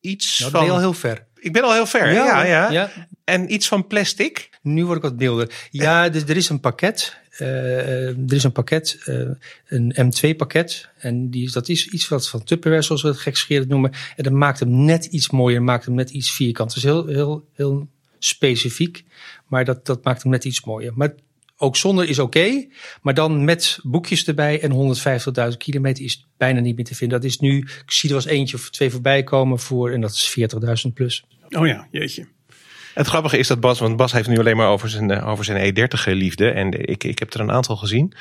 iets 0.00 0.38
nou, 0.38 0.50
van... 0.50 0.60
Ben 0.60 0.68
je 0.68 0.74
al 0.74 0.80
heel 0.80 0.94
ver. 0.94 1.26
Ik 1.34 1.52
ben 1.52 1.62
al 1.62 1.72
heel 1.72 1.86
ver, 1.86 2.12
ja. 2.12 2.24
ja, 2.24 2.44
ja. 2.44 2.70
ja. 2.70 2.90
En 3.24 3.52
iets 3.52 3.68
van 3.68 3.86
plastic. 3.86 4.47
Nu 4.62 4.84
word 4.84 4.96
ik 4.96 5.02
wat 5.02 5.16
milder. 5.16 5.68
Ja, 5.70 6.08
dus 6.08 6.22
er 6.22 6.36
is 6.36 6.48
een 6.48 6.60
pakket. 6.60 7.16
Uh, 7.40 8.08
er 8.08 8.32
is 8.32 8.44
een 8.44 8.52
pakket, 8.52 8.98
uh, 9.06 9.28
een 9.66 9.94
M2 10.00 10.36
pakket. 10.36 10.88
En 10.98 11.30
die, 11.30 11.50
dat 11.50 11.68
is 11.68 11.88
iets 11.88 12.08
wat 12.08 12.28
van 12.28 12.44
Tupperware, 12.44 12.82
zoals 12.82 13.02
we 13.02 13.08
het 13.08 13.18
gekscherend 13.18 13.68
noemen. 13.68 13.92
En 14.16 14.22
dat 14.22 14.32
maakt 14.32 14.60
hem 14.60 14.84
net 14.84 15.04
iets 15.04 15.30
mooier, 15.30 15.62
maakt 15.62 15.84
hem 15.84 15.94
net 15.94 16.10
iets 16.10 16.30
vierkant. 16.30 16.74
Dus 16.74 16.82
heel, 16.82 17.06
heel, 17.06 17.44
heel 17.52 17.88
specifiek. 18.18 19.04
Maar 19.46 19.64
dat, 19.64 19.86
dat 19.86 20.04
maakt 20.04 20.22
hem 20.22 20.32
net 20.32 20.44
iets 20.44 20.64
mooier. 20.64 20.92
Maar 20.94 21.14
ook 21.56 21.76
zonder 21.76 22.08
is 22.08 22.18
oké. 22.18 22.38
Okay, 22.38 22.70
maar 23.02 23.14
dan 23.14 23.44
met 23.44 23.78
boekjes 23.82 24.26
erbij 24.26 24.60
en 24.60 24.96
150.000 25.50 25.56
kilometer 25.56 26.04
is 26.04 26.26
bijna 26.36 26.60
niet 26.60 26.76
meer 26.76 26.84
te 26.84 26.94
vinden. 26.94 27.20
Dat 27.20 27.30
is 27.30 27.38
nu, 27.38 27.58
ik 27.58 27.90
zie 27.90 28.08
er 28.08 28.14
was 28.14 28.26
eentje 28.26 28.56
of 28.56 28.70
twee 28.70 28.90
voorbij 28.90 29.22
komen 29.22 29.58
voor, 29.58 29.90
en 29.90 30.00
dat 30.00 30.10
is 30.10 30.38
40.000 30.86 30.92
plus. 30.94 31.24
Oh 31.48 31.66
ja, 31.66 31.88
jeetje. 31.90 32.26
Het 32.98 33.06
grappige 33.06 33.38
is 33.38 33.46
dat 33.46 33.60
Bas, 33.60 33.78
want 33.78 33.96
Bas 33.96 34.12
heeft 34.12 34.28
nu 34.28 34.38
alleen 34.38 34.56
maar 34.56 34.68
over 34.68 34.88
zijn, 34.88 35.22
over 35.22 35.44
zijn 35.44 35.74
E30 35.74 36.04
liefde. 36.04 36.50
En 36.50 36.88
ik, 36.88 37.04
ik 37.04 37.18
heb 37.18 37.34
er 37.34 37.40
een 37.40 37.50
aantal 37.50 37.76
gezien. 37.76 38.12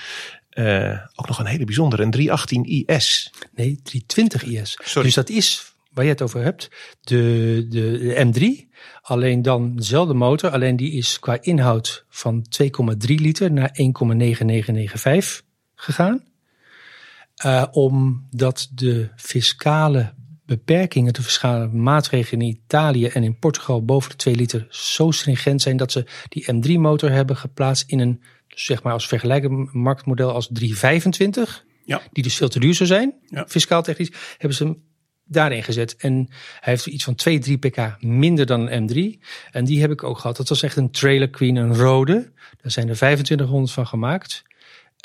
Uh, 0.53 1.00
ook 1.15 1.27
nog 1.27 1.39
een 1.39 1.46
hele 1.46 1.65
bijzondere, 1.65 2.03
een 2.03 2.12
318 2.12 2.63
IS. 2.63 3.31
Nee, 3.55 3.79
320 3.84 4.43
IS. 4.43 4.79
Sorry. 4.84 5.03
Dus 5.03 5.15
dat 5.15 5.29
is, 5.29 5.74
waar 5.91 6.03
je 6.03 6.10
het 6.10 6.22
over 6.22 6.43
hebt, 6.43 6.69
de, 7.01 7.65
de, 7.69 7.98
de 7.98 8.65
M3. 8.65 8.75
Alleen 9.01 9.41
dan 9.41 9.75
dezelfde 9.75 10.13
motor, 10.13 10.50
alleen 10.50 10.75
die 10.75 10.91
is 10.91 11.19
qua 11.19 11.38
inhoud 11.41 12.05
van 12.10 12.46
2,3 12.63 12.67
liter 12.98 13.51
naar 13.51 13.69
1,9995 13.69 13.79
gegaan. 15.75 16.24
Uh, 17.46 17.65
omdat 17.72 18.69
de 18.74 19.10
fiscale 19.15 20.13
beperkingen, 20.47 21.13
de 21.13 21.21
fiscale 21.21 21.67
maatregelen 21.67 22.41
in 22.41 22.47
Italië 22.63 23.05
en 23.05 23.23
in 23.23 23.39
Portugal 23.39 23.85
boven 23.85 24.09
de 24.09 24.15
2 24.15 24.35
liter 24.35 24.67
zo 24.69 25.11
stringent 25.11 25.61
zijn 25.61 25.77
dat 25.77 25.91
ze 25.91 26.05
die 26.29 26.53
M3 26.53 26.71
motor 26.79 27.11
hebben 27.11 27.37
geplaatst 27.37 27.89
in 27.89 27.99
een, 27.99 28.21
zeg 28.47 28.83
maar 28.83 28.93
als 28.93 29.07
vergelijkbaar 29.07 29.67
marktmodel 29.71 30.31
als 30.31 30.49
325. 30.51 31.65
Ja. 31.85 32.01
Die 32.11 32.23
dus 32.23 32.35
veel 32.35 32.49
te 32.49 32.59
duur 32.59 32.73
zou 32.73 32.89
zijn, 32.89 33.13
ja. 33.27 33.45
fiscaal 33.47 33.83
technisch, 33.83 34.11
hebben 34.37 34.57
ze 34.57 34.63
hem 34.63 34.83
daarin 35.25 35.63
gezet. 35.63 35.95
En 35.95 36.13
hij 36.59 36.73
heeft 36.73 36.85
iets 36.85 37.03
van 37.03 37.15
2, 37.15 37.39
3 37.39 37.57
pk 37.57 38.01
minder 38.01 38.45
dan 38.45 38.69
een 38.69 38.89
M3. 38.89 39.23
En 39.51 39.65
die 39.65 39.81
heb 39.81 39.91
ik 39.91 40.03
ook 40.03 40.17
gehad. 40.17 40.37
Dat 40.37 40.49
was 40.49 40.63
echt 40.63 40.75
een 40.75 40.91
Trailer 40.91 41.29
Queen, 41.29 41.55
een 41.55 41.75
rode. 41.75 42.31
Daar 42.61 42.71
zijn 42.71 42.89
er 42.89 42.95
2500 42.95 43.71
van 43.73 43.87
gemaakt. 43.87 44.43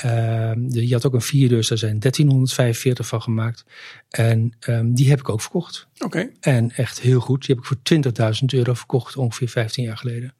Uh, 0.05 0.53
je 0.69 0.93
had 0.93 1.07
ook 1.07 1.15
een 1.15 1.21
vierdeurs, 1.21 1.69
daar 1.69 1.79
zijn 1.79 1.99
1345 1.99 3.07
van 3.07 3.23
gemaakt. 3.23 3.65
En 4.11 4.53
um, 4.69 4.95
die 4.95 5.11
heb 5.11 5.19
ik 5.19 5.29
ook 5.29 5.41
verkocht. 5.41 5.87
Oké. 5.95 6.05
Okay. 6.05 6.31
En 6.41 6.71
echt 6.71 7.01
heel 7.01 7.21
goed. 7.21 7.47
Die 7.47 7.55
heb 7.55 7.65
ik 7.65 7.71
voor 7.71 8.35
20.000 8.41 8.45
euro 8.47 8.75
verkocht, 8.75 9.17
ongeveer 9.17 9.49
15 9.49 9.85
jaar 9.85 9.97
geleden. 9.97 10.35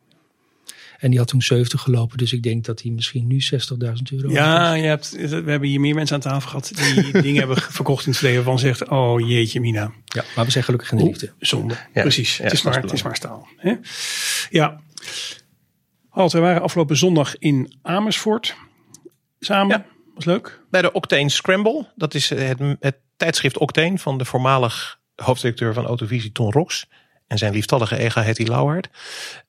En 0.99 1.11
die 1.11 1.19
had 1.19 1.29
toen 1.29 1.43
70 1.43 1.81
gelopen. 1.81 2.19
Dus 2.19 2.33
ik 2.33 2.43
denk 2.43 2.65
dat 2.65 2.83
hij 2.83 2.91
misschien 2.91 3.27
nu 3.27 3.41
60.000 3.55 3.59
euro 4.13 4.31
Ja, 4.31 4.75
je 4.75 4.87
hebt, 4.87 5.11
we 5.11 5.51
hebben 5.51 5.69
hier 5.69 5.81
meer 5.81 5.95
mensen 5.95 6.15
aan 6.15 6.23
tafel 6.23 6.49
gehad 6.49 6.73
die 6.75 7.23
dingen 7.23 7.39
hebben 7.39 7.57
verkocht 7.57 8.05
in 8.05 8.11
het 8.11 8.21
verleden 8.21 8.45
van 8.45 8.59
zegt, 8.59 8.89
oh 8.89 9.29
jeetje 9.29 9.61
mina. 9.61 9.93
Ja, 10.05 10.25
maar 10.37 10.45
we 10.45 10.51
zijn 10.51 10.65
gelukkig 10.65 10.93
in 10.93 10.99
de 10.99 11.05
liefde. 11.05 11.33
Zonde, 11.39 11.77
precies. 11.93 12.39
het, 12.39 12.53
is 12.53 12.63
maar, 12.63 12.81
het 12.81 12.93
is 12.93 13.03
maar 13.03 13.17
staal. 13.17 13.49
Hè? 13.57 13.75
Ja. 14.51 14.81
Halt, 16.09 16.33
we 16.33 16.39
waren 16.39 16.63
afgelopen 16.63 16.97
zondag 16.97 17.39
in 17.39 17.75
Amersfoort 17.83 18.55
samen. 19.45 19.85
Was 20.15 20.25
leuk. 20.25 20.61
Bij 20.71 20.83
de 20.83 20.93
Octane 20.93 21.29
Scramble. 21.29 21.87
Dat 21.95 22.15
is 22.15 22.29
het, 22.29 22.59
het 22.81 22.97
tijdschrift 23.17 23.59
Octane 23.59 23.99
van 23.99 24.19
de 24.19 24.25
voormalig 24.25 25.01
hoofddirecteur 25.15 25.75
van 25.75 25.87
Autovisie 25.87 26.33
Ton 26.33 26.53
Rox 26.53 26.87
en 27.33 27.39
zijn 27.39 27.53
lieftallige 27.53 27.99
ega 27.99 28.23
Hetty 28.23 28.43
Lauwaard. 28.43 28.89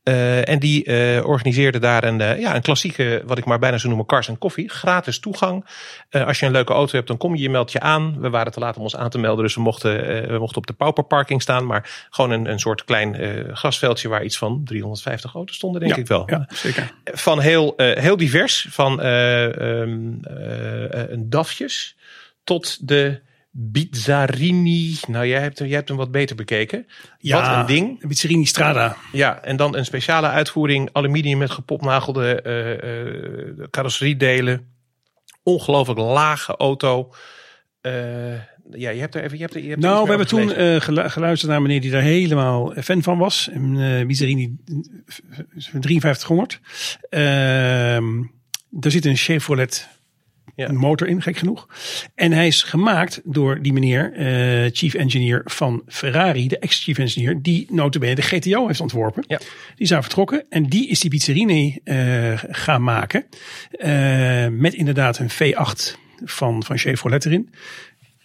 Uh, 0.04 0.50
en 0.50 0.60
die 0.60 0.86
uh, 0.86 1.26
organiseerde 1.26 1.80
daar 1.80 2.04
een, 2.04 2.20
uh, 2.20 2.40
ja, 2.40 2.56
een 2.56 2.62
klassieke, 2.62 3.22
wat 3.26 3.38
ik 3.38 3.46
maar 3.46 3.60
bijna 3.60 3.78
zou 3.78 3.88
noemen, 3.88 4.08
cars 4.08 4.28
en 4.28 4.38
koffie. 4.38 4.70
Gratis 4.70 5.20
toegang. 5.20 5.66
als 6.12 6.40
je 6.40 6.46
een 6.46 6.52
leuke 6.52 6.74
auto 6.74 6.96
hebt, 6.96 7.08
dan 7.08 7.18
kom 7.18 7.36
je, 7.36 7.42
je 7.42 7.50
meldt 7.50 7.72
je 7.72 7.80
aan. 7.80 8.20
We 8.20 8.30
waren 8.30 8.52
te 8.52 8.60
laat 8.60 8.78
om 8.78 8.84
ons 8.84 8.96
aan 8.96 9.10
te 9.10 9.18
melden, 9.18 9.44
dus 9.44 9.56
we 9.56 9.62
mochten, 9.62 10.28
we 10.28 10.38
mochten 10.40 10.58
op 10.58 10.68
de 10.68 10.74
pauperparking 10.74 11.42
staan. 11.42 11.66
Maar 11.66 12.08
gewoon 12.10 12.32
een, 12.32 12.50
een 12.52 12.60
soort 12.60 12.84
klein 12.84 13.18
grasveldje 13.54 14.08
waar 14.08 14.24
iets 14.24 14.38
van 14.38 14.62
350 14.66 15.34
auto's 15.34 15.56
stonden, 15.56 15.82
denk 15.82 15.96
ja, 15.96 16.02
ik 16.02 16.08
wel. 16.08 16.24
Ja, 16.26 16.48
zeker. 16.50 16.92
Van 17.04 17.40
heel, 17.40 17.74
heel 17.78 18.18
divers. 18.18 18.68
Van 18.70 19.06
um, 19.06 20.20
een 20.90 21.30
DAFjes 21.30 21.96
tot 22.44 22.88
de 22.88 23.22
Bizzarini. 23.56 24.98
Nou, 25.08 25.28
jij 25.28 25.42
hebt, 25.42 25.58
jij 25.58 25.68
hebt 25.70 25.88
hem 25.88 25.98
wat 25.98 26.12
beter 26.12 26.36
bekeken. 26.36 26.88
Ja, 27.18 27.42
wat 27.42 27.60
een 27.60 27.76
ding. 27.76 28.08
Bizzarini 28.08 28.46
Strada. 28.46 28.98
Ja, 29.12 29.42
en 29.42 29.56
dan 29.56 29.76
een 29.76 29.86
speciale 29.86 30.28
uitvoering. 30.28 30.90
Aluminium 30.92 31.38
met 31.38 31.52
gepopnagelde 31.52 32.44
uh, 32.48 33.58
uh, 33.60 33.68
carrosseriedelen. 33.70 34.68
Ongelooflijk 35.44 36.00
lage 36.00 36.56
auto. 36.56 37.14
Uh, 37.82 38.34
ja, 38.72 38.90
je 38.90 39.00
hebt 39.00 39.16
er 39.16 39.24
even. 39.24 39.38
Je 39.38 39.44
hebt 39.44 39.56
er, 39.56 39.62
je 39.62 39.70
hebt 39.70 39.82
nou, 39.82 40.04
we 40.04 40.10
hebben 40.10 40.28
toen 40.28 40.60
uh, 40.60 40.82
geluisterd 41.12 41.52
naar 41.52 41.62
meneer 41.62 41.82
die 41.82 41.92
daar 41.92 42.02
helemaal 42.02 42.74
fan 42.82 43.04
van 43.04 43.18
was. 43.18 43.50
Een 43.52 43.76
uh, 43.76 44.06
Bizzarini 44.06 44.56
5300. 45.56 46.60
Uh, 47.10 47.96
er 48.80 48.92
zit 48.92 49.06
een 49.06 49.16
Chevrolet 49.16 49.88
ja. 50.56 50.70
een 50.70 50.76
motor 50.76 51.08
in, 51.08 51.22
gek 51.22 51.38
genoeg. 51.38 51.68
En 52.16 52.32
hij 52.32 52.48
is 52.48 52.64
gemaakt 52.64 53.22
door 53.24 53.62
die 53.62 53.74
meneer, 53.74 54.14
uh, 54.18 54.70
chief 54.72 54.94
engineer 54.94 55.42
van 55.46 55.82
Ferrari, 55.88 56.48
de 56.48 56.60
ex-chief 56.60 56.98
engineer, 56.98 57.42
die 57.42 57.68
notabene 57.70 58.16
de 58.16 58.22
GTO 58.22 58.68
heeft 58.68 58.82
ontworpen. 58.82 59.24
Ja. 59.28 59.38
Die 59.38 59.48
is 59.78 59.90
daar 59.90 60.02
vertrokken 60.02 60.46
en 60.50 60.64
die 60.64 60.88
is 60.88 61.00
die 61.00 61.10
Pizzerini 61.10 61.80
uh, 61.84 62.34
gaan 62.50 62.84
maken. 62.84 63.26
Uh, 63.72 64.48
met 64.48 64.74
inderdaad 64.74 65.20
een 65.20 65.32
V8 65.32 66.02
van, 66.24 66.64
van 66.64 66.78
Chevrolet 66.78 67.26
erin 67.26 67.50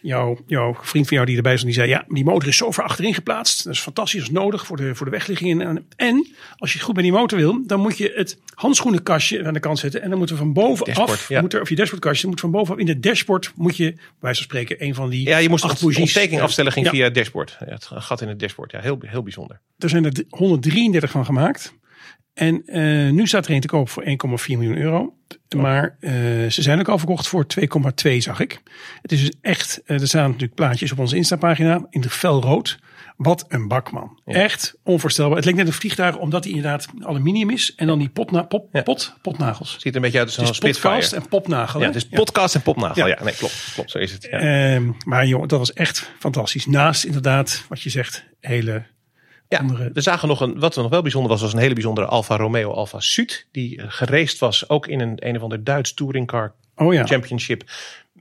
jouw, 0.00 0.38
jouw 0.46 0.76
vriend 0.80 1.06
van 1.06 1.16
jou 1.16 1.28
die 1.28 1.36
erbij 1.36 1.56
stond, 1.56 1.74
die 1.74 1.82
zei: 1.82 1.92
Ja, 1.92 2.04
die 2.08 2.24
motor 2.24 2.48
is 2.48 2.56
zo 2.56 2.70
ver 2.70 2.84
achterin 2.84 3.14
geplaatst. 3.14 3.64
Dat 3.64 3.72
is 3.72 3.80
fantastisch, 3.80 4.20
dat 4.20 4.28
is 4.28 4.34
nodig 4.34 4.66
voor 4.66 4.76
de, 4.76 4.94
voor 4.94 5.06
de 5.06 5.12
wegligging. 5.12 5.62
En, 5.62 5.86
en 5.96 6.26
als 6.56 6.72
je 6.72 6.80
goed 6.80 6.94
met 6.94 7.04
die 7.04 7.12
motor 7.12 7.38
wil, 7.38 7.66
dan 7.66 7.80
moet 7.80 7.98
je 7.98 8.12
het 8.14 8.38
handschoenenkastje 8.54 9.44
aan 9.44 9.54
de 9.54 9.60
kant 9.60 9.78
zetten. 9.78 10.02
En 10.02 10.10
dan 10.10 10.18
moet 10.18 10.30
er 10.30 10.36
van 10.36 10.52
bovenaf, 10.52 10.94
dashboard, 10.94 11.24
ja. 11.28 11.40
moet 11.40 11.54
er, 11.54 11.60
of 11.60 11.68
je 11.68 11.74
dashboardkastje, 11.74 12.28
moet 12.28 12.40
van 12.40 12.50
bovenaf 12.50 12.80
in 12.80 12.88
het 12.88 13.02
dashboard, 13.02 13.52
moet 13.56 13.76
je, 13.76 13.92
bij 13.92 14.02
wijze 14.20 14.36
van 14.42 14.50
spreken, 14.50 14.84
een 14.84 14.94
van 14.94 15.10
die. 15.10 15.28
Ja, 15.28 15.38
je 15.38 15.48
moest 15.48 15.64
acht 15.64 15.82
ontsteking 15.82 16.40
afstellen, 16.40 16.72
ging 16.72 16.84
ja. 16.84 16.92
via 16.92 17.04
het 17.04 17.14
dashboard. 17.14 17.56
Ja, 17.60 17.72
het 17.72 17.88
gat 17.90 18.20
in 18.20 18.28
het 18.28 18.40
dashboard. 18.40 18.72
Ja, 18.72 18.80
heel, 18.80 18.98
heel 19.00 19.22
bijzonder. 19.22 19.60
Er 19.78 19.88
zijn 19.88 20.04
er 20.04 20.24
133 20.28 21.10
van 21.10 21.24
gemaakt. 21.24 21.74
En 22.38 22.62
uh, 22.66 23.12
nu 23.12 23.26
staat 23.26 23.46
er 23.46 23.54
een 23.54 23.60
te 23.60 23.66
koop 23.66 23.88
voor 23.88 24.04
1,4 24.04 24.10
miljoen 24.46 24.76
euro. 24.76 25.14
Maar 25.56 25.96
uh, 26.00 26.10
ze 26.50 26.62
zijn 26.62 26.80
ook 26.80 26.88
al 26.88 26.98
verkocht 26.98 27.28
voor 27.28 27.46
2,2 28.04 28.16
zag 28.16 28.40
ik. 28.40 28.60
Het 29.02 29.12
is 29.12 29.20
dus 29.20 29.32
echt, 29.40 29.80
uh, 29.86 30.00
er 30.00 30.06
staan 30.06 30.26
natuurlijk 30.26 30.54
plaatjes 30.54 30.92
op 30.92 30.98
onze 30.98 31.16
Insta-pagina 31.16 31.86
in 31.90 32.00
de 32.00 32.10
felrood. 32.10 32.78
Wat 33.16 33.44
een 33.48 33.68
bakman. 33.68 34.20
Ja. 34.24 34.34
Echt 34.34 34.78
onvoorstelbaar. 34.82 35.36
Het 35.36 35.44
leek 35.44 35.54
net 35.54 35.66
een 35.66 35.72
vliegtuig 35.72 36.16
omdat 36.16 36.44
hij 36.44 36.52
inderdaad 36.52 36.88
aluminium 37.00 37.50
is. 37.50 37.74
En 37.74 37.86
dan 37.86 37.98
die 37.98 38.08
potna 38.08 38.42
pop, 38.42 38.68
ja. 38.72 38.82
pot, 38.82 39.14
potnagels. 39.22 39.72
Ziet 39.72 39.84
er 39.84 39.96
een 39.96 40.00
beetje 40.00 40.18
uit 40.18 40.38
als 40.38 40.48
een 40.48 40.70
podcast 40.70 41.12
en 41.12 41.28
popnagel. 41.28 41.80
Ja, 41.80 41.86
het 41.86 41.96
is 41.96 42.08
podcast 42.08 42.54
en 42.54 42.62
popnagel. 42.62 43.06
Ja. 43.06 43.22
nee, 43.24 43.34
klopt. 43.34 43.70
Klopt, 43.74 43.90
zo 43.90 43.98
is 43.98 44.12
het. 44.12 44.28
Ja. 44.30 44.74
Uh, 44.76 44.90
maar 45.04 45.26
joh, 45.26 45.46
dat 45.46 45.58
was 45.58 45.72
echt 45.72 46.10
fantastisch. 46.18 46.66
Naast 46.66 47.04
inderdaad, 47.04 47.64
wat 47.68 47.82
je 47.82 47.90
zegt, 47.90 48.24
hele 48.40 48.86
ja, 49.48 49.58
andere... 49.58 49.90
we 49.92 50.00
zagen 50.00 50.28
nog 50.28 50.40
een, 50.40 50.58
wat 50.58 50.76
nog 50.76 50.90
wel 50.90 51.02
bijzonder 51.02 51.30
was, 51.30 51.40
was 51.40 51.52
een 51.52 51.58
hele 51.58 51.74
bijzondere 51.74 52.06
Alfa 52.06 52.36
Romeo 52.36 52.70
Alfa 52.72 53.00
Sud. 53.00 53.46
Die 53.52 53.80
geraced 53.86 54.38
was 54.38 54.68
ook 54.68 54.86
in 54.86 55.00
een 55.00 55.26
een 55.26 55.36
of 55.36 55.42
ander 55.42 55.64
Duits 55.64 55.94
touringcar 55.94 56.52
oh 56.76 56.92
ja. 56.94 57.06
championship. 57.06 57.62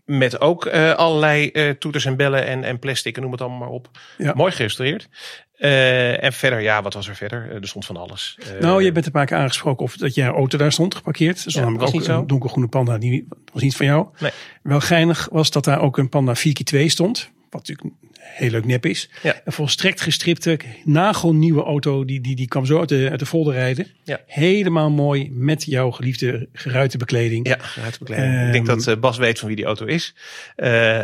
Met 0.06 0.42
ook 0.42 0.66
uh, 0.66 0.94
allerlei 0.94 1.50
uh, 1.54 1.70
toeters 1.70 2.06
en 2.06 2.16
bellen 2.16 2.46
en, 2.46 2.64
en 2.64 2.80
plastic 2.80 3.16
en 3.16 3.22
noem 3.22 3.32
het 3.32 3.42
allemaal 3.42 3.60
maar 3.60 3.70
op. 3.70 3.90
Ja. 4.18 4.34
Mooi 4.36 4.52
gerestaureerd. 4.52 5.10
Uh, 5.58 6.24
en 6.24 6.34
verder, 6.34 6.60
ja, 6.60 6.82
wat 6.82 6.94
was 6.94 7.08
er 7.08 7.16
verder? 7.16 7.52
er 7.52 7.68
stond 7.68 7.86
van 7.86 7.98
alles. 7.98 8.38
nou, 8.60 8.84
je 8.84 8.92
bent 8.92 9.06
een 9.06 9.12
paar 9.12 9.26
keer 9.26 9.38
aangesproken 9.38 9.86
of 9.86 9.98
dat 9.98 10.14
jouw 10.14 10.34
auto 10.34 10.58
daar 10.58 10.72
stond 10.72 10.96
geparkeerd. 10.96 11.36
Er 11.36 11.40
stond 11.42 11.56
ja, 11.56 11.62
namelijk 11.62 11.96
ook 11.96 12.08
een 12.08 12.28
donkergroene 12.28 12.68
panda, 12.68 12.98
die 12.98 13.28
was 13.54 13.62
niet 13.62 13.76
van 13.76 13.86
jou. 13.86 14.08
Nee. 14.20 14.32
Wel 14.62 14.80
geinig 14.80 15.28
was 15.32 15.52
dat 15.52 15.64
daar 15.64 15.82
ook 15.82 15.98
een 15.98 16.10
panda 16.10 16.36
4x2 16.36 16.86
stond. 16.86 17.32
Wat 17.50 17.68
natuurlijk 17.68 17.96
heel 18.36 18.50
leuk 18.50 18.66
nep 18.66 18.86
is. 18.86 19.10
Ja. 19.24 19.42
Een 19.46 19.52
volstrekt 19.52 20.02
gestripte, 20.02 20.60
nagelnieuwe 20.84 21.64
auto. 21.64 22.06
Die, 22.06 22.22
die, 22.22 22.36
die 22.36 22.48
kwam 22.48 22.66
zo 22.66 22.80
uit 22.80 22.90
de, 22.90 23.08
uit 23.10 23.20
de 23.20 23.26
folder 23.26 23.54
rijden. 23.54 23.88
Ja. 24.04 24.22
Helemaal 24.26 24.90
mooi 24.90 25.30
met 25.32 25.64
jouw 25.64 25.92
geliefde 25.92 26.50
geruite 26.54 26.98
bekleding. 26.98 27.48
Ja, 27.48 27.58
geruite 27.60 28.00
bekleding. 28.00 28.34
Um, 28.34 28.46
ik 28.46 28.52
denk 28.52 28.66
dat 28.66 28.88
uh, 28.88 28.96
Bas 28.96 29.18
weet 29.18 29.40
van 29.40 29.48
wie 29.48 29.58
die 29.58 29.66
auto 29.66 29.86
is. 29.86 30.16
Uh, 30.58 31.02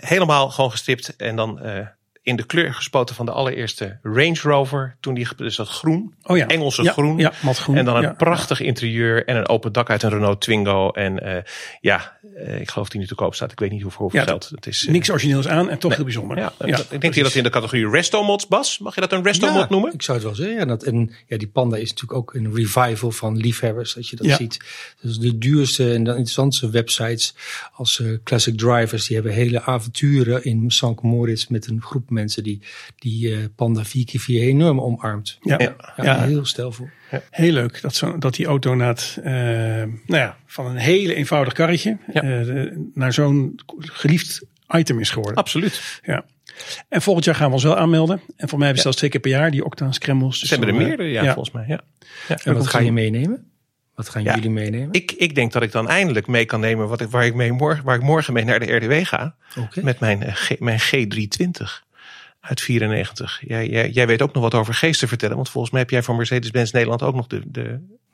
helemaal 0.00 0.50
gewoon 0.50 0.70
gestript 0.70 1.16
en 1.16 1.36
dan 1.36 1.60
uh, 1.62 1.86
in 2.26 2.36
de 2.36 2.44
kleur 2.44 2.74
gespoten 2.74 3.14
van 3.14 3.26
de 3.26 3.32
allereerste 3.32 3.98
Range 4.02 4.38
Rover. 4.42 4.96
Toen 5.00 5.14
die, 5.14 5.28
dus 5.36 5.56
dat 5.56 5.68
groen, 5.68 6.14
oh 6.22 6.36
ja. 6.36 6.46
Engelse 6.46 6.82
ja, 6.82 6.92
groen. 6.92 7.18
Ja, 7.18 7.32
matgroen. 7.42 7.76
En 7.76 7.84
dan 7.84 7.96
een 7.96 8.02
ja. 8.02 8.12
prachtig 8.12 8.60
interieur 8.60 9.24
en 9.24 9.36
een 9.36 9.48
open 9.48 9.72
dak 9.72 9.90
uit 9.90 10.02
een 10.02 10.10
Renault 10.10 10.40
Twingo. 10.40 10.90
En 10.90 11.26
uh, 11.26 11.36
ja, 11.80 12.18
uh, 12.36 12.60
ik 12.60 12.70
geloof 12.70 12.88
die 12.88 13.00
nu 13.00 13.06
te 13.06 13.14
koop 13.14 13.34
staat. 13.34 13.52
Ik 13.52 13.60
weet 13.60 13.70
niet 13.70 13.82
hoeveel, 13.82 14.10
ja, 14.12 14.22
geld. 14.22 14.50
Dat 14.50 14.66
is, 14.66 14.84
uh, 14.84 14.90
niks 14.90 15.10
origineels 15.10 15.48
aan 15.48 15.70
en 15.70 15.78
toch 15.78 15.90
nee. 15.90 15.98
heel 15.98 16.04
bijzonder. 16.04 16.38
Ja, 16.38 16.52
ja, 16.58 16.78
ik 16.78 16.88
denk 16.88 17.02
dat 17.02 17.14
je 17.14 17.22
dat 17.22 17.34
in 17.34 17.42
de 17.42 17.50
categorie 17.50 17.90
resto 17.90 18.22
mods, 18.22 18.46
Bas. 18.46 18.78
Mag 18.78 18.94
je 18.94 19.00
dat 19.00 19.12
een 19.12 19.22
resto 19.22 19.52
mod 19.52 19.68
noemen? 19.68 19.92
Ik 19.92 20.02
zou 20.02 20.18
het 20.18 20.26
wel 20.26 20.36
zeggen. 20.36 20.56
Ja, 20.56 20.64
dat, 20.64 20.82
en 20.82 21.12
ja, 21.26 21.36
die 21.36 21.48
panda 21.48 21.76
is 21.76 21.88
natuurlijk 21.88 22.18
ook 22.18 22.34
een 22.34 22.54
revival 22.54 23.10
van 23.10 23.36
liefhebbers. 23.36 23.94
Dat 23.94 24.08
je 24.08 24.16
dat 24.16 24.26
ja. 24.26 24.36
ziet. 24.36 24.58
Dus 25.00 25.18
de 25.18 25.38
duurste 25.38 25.92
en 25.92 26.04
de 26.04 26.10
interessantste 26.10 26.70
websites 26.70 27.34
als 27.72 27.98
uh, 27.98 28.18
Classic 28.24 28.58
Drivers. 28.58 29.06
Die 29.06 29.16
hebben 29.16 29.34
hele 29.34 29.62
avonturen 29.62 30.44
in 30.44 30.70
Sankt 30.70 31.02
Moritz 31.02 31.46
met 31.46 31.66
een 31.66 31.82
groep 31.82 32.10
mensen 32.16 32.42
die, 32.42 32.62
die 32.98 33.28
uh, 33.28 33.44
panda 33.56 33.84
4x4 33.84 34.24
enorm 34.26 34.80
omarmt. 34.80 35.38
Ja, 35.42 35.58
ja, 35.58 35.76
ja 35.96 36.22
heel. 36.22 36.44
Ja. 37.10 37.22
Heel 37.30 37.52
leuk 37.52 37.80
dat, 37.82 37.94
zo, 37.94 38.18
dat 38.18 38.34
die 38.34 38.46
auto 38.46 38.74
na 38.74 38.86
het, 38.86 39.16
uh, 39.18 39.24
nou 39.24 39.92
ja, 40.06 40.36
van 40.46 40.66
een 40.66 40.76
hele 40.76 41.14
eenvoudig 41.14 41.52
karretje 41.52 41.98
uh, 42.14 42.72
naar 42.94 43.12
zo'n 43.12 43.60
geliefd 43.78 44.42
item 44.68 45.00
is 45.00 45.10
geworden. 45.10 45.34
Absoluut. 45.36 46.00
Ja. 46.02 46.24
En 46.88 47.02
volgend 47.02 47.24
jaar 47.24 47.34
gaan 47.34 47.48
we 47.48 47.54
ons 47.54 47.62
wel 47.62 47.76
aanmelden. 47.76 48.20
En 48.36 48.48
voor 48.48 48.58
mij 48.58 48.66
hebben 48.66 48.74
we 48.76 48.80
zelfs 48.80 48.96
twee 48.96 49.10
keer 49.10 49.20
per 49.20 49.30
jaar 49.30 49.50
die 49.50 49.64
Octane 49.64 49.92
Scrambles. 49.92 50.40
Dus 50.40 50.48
Ze 50.48 50.54
hebben 50.54 50.74
er 50.74 50.80
meerdere, 50.86 51.08
ja, 51.08 51.24
volgens 51.24 51.54
mij. 51.54 51.64
Ja. 51.68 51.80
En 52.44 52.54
wat 52.54 52.66
ga 52.66 52.78
je 52.78 52.92
meenemen? 52.92 53.50
Wat 53.94 54.08
gaan 54.08 54.22
jullie 54.22 54.50
meenemen? 54.50 54.92
Ik, 54.92 55.12
ik 55.12 55.34
denk 55.34 55.52
dat 55.52 55.62
ik 55.62 55.72
dan 55.72 55.88
eindelijk 55.88 56.26
mee 56.26 56.44
kan 56.44 56.60
nemen 56.60 56.88
wat 56.88 57.00
ik, 57.00 57.08
waar, 57.08 57.26
ik 57.26 57.34
mee 57.34 57.52
morgen, 57.52 57.84
waar 57.84 57.96
ik 57.96 58.02
morgen 58.02 58.32
mee 58.32 58.44
naar 58.44 58.60
de 58.60 58.76
RDW 58.76 59.06
ga. 59.06 59.34
Okay. 59.58 59.84
Met 59.84 60.00
mijn, 60.00 60.34
G, 60.34 60.58
mijn 60.58 60.80
G320 60.80 61.85
uit 62.48 62.60
94. 62.60 63.42
Jij, 63.46 63.68
jij, 63.68 63.90
jij, 63.90 64.06
weet 64.06 64.22
ook 64.22 64.34
nog 64.34 64.42
wat 64.42 64.54
over 64.54 64.74
geest 64.74 65.00
te 65.00 65.08
vertellen. 65.08 65.36
Want 65.36 65.48
volgens 65.48 65.72
mij 65.72 65.82
heb 65.82 65.90
jij 65.90 66.02
van 66.02 66.16
Mercedes-Benz 66.16 66.70
Nederland 66.70 67.02
ook 67.02 67.14
nog 67.14 67.26
de. 67.26 67.42
de 67.46 67.60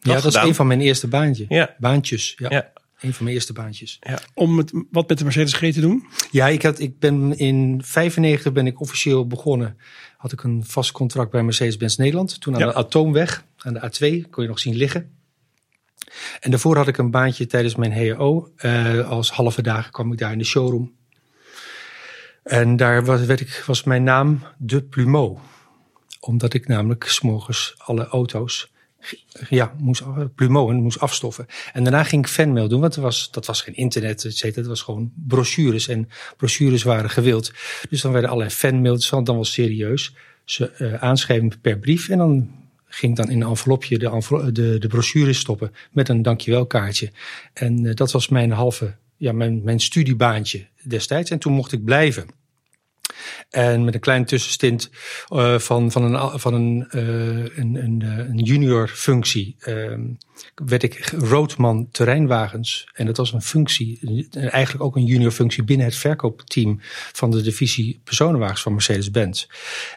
ja, 0.01 0.12
dat 0.12 0.23
gedaan. 0.23 0.43
is 0.43 0.49
een 0.49 0.55
van 0.55 0.67
mijn 0.67 0.81
eerste 0.81 1.09
baantje. 1.09 1.45
Ja. 1.49 1.75
baantjes. 1.79 2.35
Ja. 2.37 2.51
ja. 2.51 2.73
Een 3.01 3.15
van 3.15 3.25
mijn 3.25 3.37
eerste 3.37 3.53
baantjes. 3.53 3.97
Ja. 4.01 4.19
Om 4.35 4.59
het, 4.59 4.73
wat 4.91 5.09
met 5.09 5.19
de 5.19 5.25
Mercedes 5.25 5.53
G 5.53 5.73
te 5.73 5.81
doen? 5.81 6.07
Ja, 6.31 6.49
ik, 6.49 6.62
had, 6.62 6.81
ik 6.81 6.99
ben 6.99 7.39
in 7.39 7.81
95 7.85 8.53
ben 8.53 8.67
ik 8.67 8.81
officieel 8.81 9.27
begonnen. 9.27 9.79
Had 10.17 10.33
ik 10.33 10.43
een 10.43 10.65
vast 10.67 10.93
contract 10.93 11.31
bij 11.31 11.43
Mercedes-Benz 11.43 11.97
Nederland. 11.97 12.41
Toen 12.41 12.55
aan 12.55 12.61
ja. 12.61 12.67
de 12.67 12.75
Atoomweg, 12.75 13.45
aan 13.59 13.73
de 13.73 13.81
A2, 13.81 14.31
kon 14.31 14.43
je 14.43 14.49
nog 14.49 14.59
zien 14.59 14.77
liggen. 14.77 15.11
En 16.41 16.51
daarvoor 16.51 16.77
had 16.77 16.89
ik 16.89 16.99
een 16.99 17.11
baantje 17.11 17.47
tijdens 17.47 17.75
mijn 17.75 18.17
HO. 18.17 18.53
Uh, 18.59 19.11
als 19.11 19.31
halve 19.31 19.62
dagen 19.62 19.93
kwam 19.93 20.12
ik 20.12 20.19
daar 20.19 20.33
in 20.33 20.39
de 20.39 20.45
showroom. 20.45 20.93
En 22.42 22.76
daar 22.76 23.04
was, 23.04 23.25
werd 23.25 23.40
ik, 23.40 23.62
was 23.66 23.84
mijn 23.84 24.02
naam 24.02 24.42
De 24.58 24.82
Plumeau. 24.82 25.38
Omdat 26.20 26.54
ik 26.54 26.68
namelijk 26.68 27.04
s'morgens 27.04 27.75
alle 27.78 28.06
auto's 28.06 28.70
ja, 29.49 29.75
moest, 29.78 30.02
Plumeau 30.34 30.75
moest 30.75 31.00
afstoffen. 31.00 31.46
En 31.72 31.82
daarna 31.82 32.04
ging 32.04 32.25
ik 32.25 32.30
fanmail 32.30 32.68
doen, 32.68 32.80
want 32.80 32.96
er 32.96 33.02
was, 33.02 33.30
dat 33.30 33.46
was 33.46 33.62
geen 33.62 33.75
internet, 33.75 34.25
et 34.25 34.37
cetera. 34.37 34.61
Het 34.61 34.66
was 34.66 34.82
gewoon 34.82 35.12
brochures 35.26 35.88
en 35.88 36.08
brochures 36.37 36.82
waren 36.82 37.11
gewild. 37.11 37.52
Dus 37.90 38.00
dan 38.00 38.12
werden 38.12 38.30
allerlei 38.30 38.54
fanmails, 38.54 39.11
dan 39.11 39.25
was 39.25 39.52
serieus. 39.52 40.14
Ze 40.44 40.72
uh, 40.78 40.94
aanschrijven 40.94 41.61
per 41.61 41.78
brief 41.78 42.08
en 42.08 42.18
dan 42.18 42.50
ging 42.87 43.16
dan 43.16 43.30
in 43.30 43.40
een 43.40 43.49
envelopje 43.49 43.99
de, 43.99 44.50
de, 44.52 44.78
de 44.78 44.88
brochure 44.88 45.32
stoppen 45.32 45.72
met 45.90 46.08
een 46.08 46.22
dankjewel 46.22 46.66
kaartje. 46.66 47.11
En 47.52 47.94
dat 47.94 48.12
was 48.12 48.28
mijn 48.28 48.50
halve, 48.50 48.94
ja, 49.23 49.33
mijn, 49.33 49.62
mijn 49.62 49.81
studiebaantje 49.81 50.67
destijds. 50.83 51.31
En 51.31 51.38
toen 51.38 51.52
mocht 51.52 51.73
ik 51.73 51.85
blijven. 51.85 52.26
En 53.50 53.85
met 53.85 53.95
een 53.95 54.00
kleine 54.00 54.25
tussenstint 54.25 54.91
uh, 55.33 55.59
van, 55.59 55.93
van, 55.93 56.02
een, 56.02 56.41
van 56.41 56.55
een, 56.55 56.88
uh, 56.95 57.57
een, 57.57 57.75
een, 57.75 58.02
een, 58.02 58.38
junior 58.38 58.88
functie 58.88 59.57
uh, 59.69 59.99
werd 60.55 60.83
ik 60.83 61.07
roodman 61.07 61.88
terreinwagens. 61.91 62.88
En 62.93 63.07
dat 63.07 63.17
was 63.17 63.33
een 63.33 63.43
functie, 63.43 64.29
eigenlijk 64.31 64.85
ook 64.85 64.97
een 64.97 65.05
junior 65.05 65.31
functie 65.31 65.62
binnen 65.62 65.87
het 65.87 65.97
verkoopteam 65.97 66.79
van 67.12 67.31
de 67.31 67.43
divisie 67.43 68.00
personenwagens 68.05 68.62
van 68.62 68.73
Mercedes-Benz. 68.73 69.47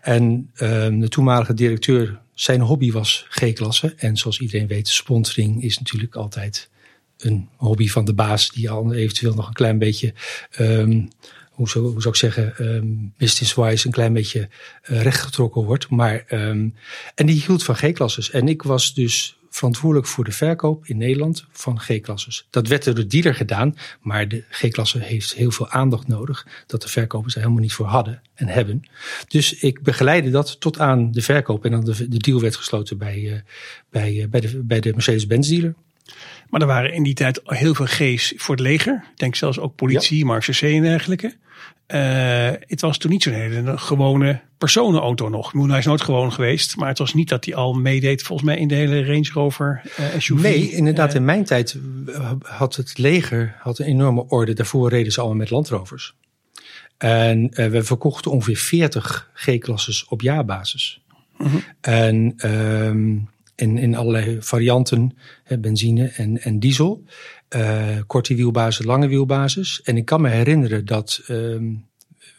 En 0.02 0.52
ehm, 0.56 1.00
de 1.00 1.10
toenmalige 1.10 1.54
directeur, 1.54 2.22
zijn 2.34 2.62
hobby 2.62 2.92
was 2.92 3.26
G-klasse. 3.30 3.94
En 3.98 4.18
zoals 4.18 4.40
iedereen 4.40 4.68
weet, 4.68 4.88
sponsoring 4.88 5.64
is 5.64 5.78
natuurlijk 5.78 6.16
altijd 6.16 6.70
een 7.18 7.50
hobby 7.56 7.88
van 7.88 8.06
de 8.06 8.14
baas 8.14 8.52
die 8.52 8.70
al 8.70 8.94
eventueel 8.94 9.34
nog 9.34 9.48
een 9.48 9.54
klein 9.54 9.78
beetje 9.78 10.14
um, 10.60 11.10
hoe 11.50 11.70
zou, 11.70 11.86
hoe 11.86 12.02
zou 12.02 12.14
ik 12.14 12.20
zeggen, 12.20 12.54
um, 12.76 13.14
business-wise 13.18 13.86
een 13.86 13.94
klein 13.94 14.14
beetje 14.14 14.50
uh, 14.90 15.02
rechtgetrokken 15.02 15.64
wordt. 15.64 15.90
Maar, 15.90 16.26
um, 16.30 16.76
en 17.16 17.26
die 17.26 17.44
hield 17.46 17.64
van 17.64 17.76
G-klasses. 17.76 18.32
En 18.32 18.48
ik 18.48 18.64
was 18.64 18.94
dus 18.94 19.38
verantwoordelijk 19.50 20.08
voor 20.08 20.24
de 20.24 20.32
verkoop 20.32 20.86
in 20.86 20.98
Nederland 20.98 21.46
van 21.52 21.80
G-klasses. 21.80 22.48
Dat 22.50 22.68
werd 22.68 22.84
door 22.84 22.94
de 22.94 23.08
dealer 23.08 23.36
gedaan, 23.36 23.76
maar 24.02 24.28
de 24.28 24.44
G-klasse 24.50 25.00
heeft 25.00 25.34
heel 25.34 25.52
veel 25.52 25.70
aandacht 25.70 26.08
nodig 26.08 26.48
dat 26.68 26.82
de 26.82 26.88
verkopers 26.88 27.34
er 27.34 27.42
helemaal 27.42 27.62
niet 27.62 27.74
voor 27.74 27.86
hadden 27.86 28.22
en 28.34 28.48
hebben. 28.48 28.84
Dus 29.28 29.54
ik 29.54 29.82
begeleidde 29.82 30.30
dat 30.30 30.60
tot 30.60 30.80
aan 30.80 31.12
de 31.12 31.22
verkoop 31.22 31.66
en 31.66 31.72
dan 31.72 31.84
de, 31.84 32.08
de 32.08 32.18
deal 32.18 32.42
werd 32.42 32.56
gesloten 32.56 32.98
bij, 32.98 33.20
uh, 33.20 33.34
bij, 33.90 34.14
uh, 34.14 34.28
bij, 34.28 34.40
de, 34.40 34.64
bij 34.64 34.80
de 34.80 34.92
Mercedes-Benz 34.92 35.50
dealer. 35.50 35.76
Maar 36.56 36.68
er 36.68 36.74
waren 36.74 36.94
in 36.94 37.04
die 37.04 37.14
tijd 37.14 37.42
heel 37.44 37.74
veel 37.74 37.86
G's 37.86 38.34
voor 38.38 38.56
het 38.56 38.64
leger. 38.64 38.94
Ik 38.94 39.18
denk 39.18 39.36
zelfs 39.36 39.60
ook 39.60 39.76
politie, 39.76 40.26
ja. 40.26 40.38
C 40.38 40.62
en 40.62 40.82
dergelijke. 40.82 41.36
Uh, 41.88 42.52
het 42.60 42.82
was 42.82 42.98
toen 42.98 43.12
niet 43.12 43.24
zo'n 43.24 43.34
hele 43.34 43.78
gewone 43.78 44.42
personenauto 44.58 45.30
nog. 45.30 45.52
Hij 45.52 45.78
is 45.78 45.86
nooit 45.86 46.02
gewoon 46.02 46.34
geweest, 46.34 46.76
maar 46.76 46.88
het 46.88 46.98
was 46.98 47.14
niet 47.14 47.30
dat 47.30 47.46
hij 47.46 47.56
al 47.56 47.74
meedeed 47.74 48.24
volgens 48.24 48.48
mij 48.48 48.58
in 48.58 48.68
de 48.68 48.76
hele 48.76 49.06
Range 49.06 49.30
Rover 49.34 49.82
uh, 50.00 50.06
SUV. 50.18 50.42
Nee, 50.42 50.72
inderdaad. 50.72 51.10
Uh, 51.10 51.16
in 51.16 51.26
mijn 51.26 51.44
tijd 51.44 51.78
had 52.42 52.76
het 52.76 52.98
leger 52.98 53.56
had 53.60 53.80
een 53.80 53.86
enorme 53.86 54.26
orde. 54.28 54.54
Daarvoor 54.54 54.90
reden 54.90 55.12
ze 55.12 55.20
allemaal 55.20 55.38
met 55.38 55.50
landrovers. 55.50 56.16
En 56.98 57.50
we 57.54 57.84
verkochten 57.84 58.32
ongeveer 58.32 58.58
40 58.58 59.30
G-klasses 59.34 60.06
op 60.06 60.22
jaarbasis. 60.22 61.02
-huh. 61.38 61.54
En 61.82 62.34
um, 62.52 63.30
in, 63.56 63.78
in 63.78 63.96
allerlei 63.96 64.38
varianten, 64.42 65.18
benzine 65.60 66.08
en, 66.08 66.42
en 66.42 66.60
diesel. 66.60 67.04
Uh, 67.56 67.88
korte 68.08 68.36
wielbasis, 68.36 68.86
lange 68.86 69.08
wielbasis. 69.08 69.82
En 69.84 69.98
ik 69.98 70.06
kan 70.06 70.22
me 70.22 70.30
herinneren 70.30 70.86
dat 70.86 71.22
um, 71.30 71.86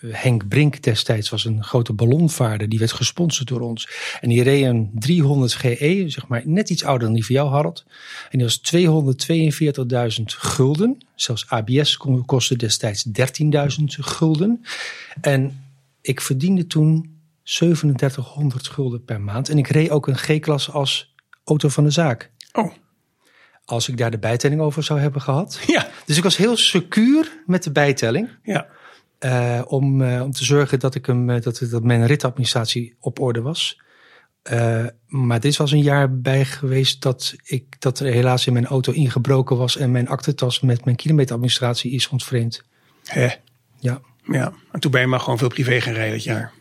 Henk 0.01 0.49
Brink 0.49 0.83
destijds 0.83 1.29
was 1.29 1.45
een 1.45 1.65
grote 1.65 1.93
ballonvaarder. 1.93 2.69
Die 2.69 2.79
werd 2.79 2.93
gesponsord 2.93 3.49
door 3.49 3.61
ons. 3.61 3.89
En 4.21 4.29
die 4.29 4.43
reed 4.43 4.65
een 4.65 4.91
300 4.95 5.53
GE, 5.53 6.05
zeg 6.07 6.27
maar 6.29 6.43
net 6.45 6.71
iets 6.71 6.85
ouder 6.85 7.07
dan 7.07 7.15
die 7.15 7.25
van 7.25 7.35
jou, 7.35 7.51
Harold. 7.51 7.85
En 8.31 8.39
die 8.39 8.47
was 8.47 8.61
242.000 10.19 10.23
gulden. 10.25 10.99
Zelfs 11.15 11.49
ABS 11.49 11.97
kostte 12.27 12.57
destijds 12.57 13.07
13.000 13.07 13.85
gulden. 13.87 14.65
En 15.21 15.65
ik 16.01 16.21
verdiende 16.21 16.67
toen 16.67 17.16
3700 17.47 18.69
gulden 18.69 19.05
per 19.05 19.21
maand. 19.21 19.49
En 19.49 19.59
ik 19.59 19.69
reed 19.69 19.91
ook 19.91 20.07
een 20.07 20.19
G-klasse 20.19 20.71
als 20.71 21.15
auto 21.45 21.69
van 21.69 21.85
de 21.85 21.91
zaak. 21.91 22.31
Oh. 22.53 22.73
Als 23.65 23.89
ik 23.89 23.97
daar 23.97 24.11
de 24.11 24.19
bijtelling 24.19 24.61
over 24.61 24.83
zou 24.83 25.01
hebben 25.01 25.21
gehad. 25.21 25.61
Ja. 25.67 25.89
Dus 26.05 26.17
ik 26.17 26.23
was 26.23 26.37
heel 26.37 26.57
secuur 26.57 27.43
met 27.47 27.63
de 27.63 27.73
bijtelling. 27.73 28.29
Ja. 28.43 28.67
Uh, 29.21 29.63
om, 29.67 30.01
uh, 30.01 30.23
om 30.23 30.31
te 30.31 30.45
zorgen 30.45 30.79
dat, 30.79 30.95
ik 30.95 31.07
hem, 31.07 31.27
dat, 31.27 31.67
dat 31.71 31.83
mijn 31.83 32.07
ritadministratie 32.07 32.97
op 33.01 33.21
orde 33.21 33.41
was. 33.41 33.81
Uh, 34.53 34.87
maar 35.07 35.41
dit 35.41 35.57
was 35.57 35.73
een 35.73 35.83
jaar 35.83 36.21
bij 36.21 36.45
geweest 36.45 37.03
dat, 37.03 37.35
ik, 37.43 37.81
dat 37.81 37.99
er 37.99 38.13
helaas 38.13 38.47
in 38.47 38.53
mijn 38.53 38.67
auto 38.67 38.93
ingebroken 38.93 39.57
was. 39.57 39.77
En 39.77 39.91
mijn 39.91 40.09
aktentas 40.09 40.61
met 40.61 40.85
mijn 40.85 40.97
kilometeradministratie 40.97 41.93
is 41.93 42.09
ontvreemd. 42.09 42.63
Hè? 43.05 43.29
Ja. 43.79 44.01
Ja, 44.29 44.53
en 44.73 44.81
toen 44.81 44.91
ben 44.91 45.01
je 45.01 45.07
maar 45.07 45.21
gewoon 45.21 45.39
veel 45.39 45.49
privé 45.49 45.81
gaan 45.81 45.93
rijden 45.93 46.13
dat 46.13 46.25
jaar. 46.25 46.53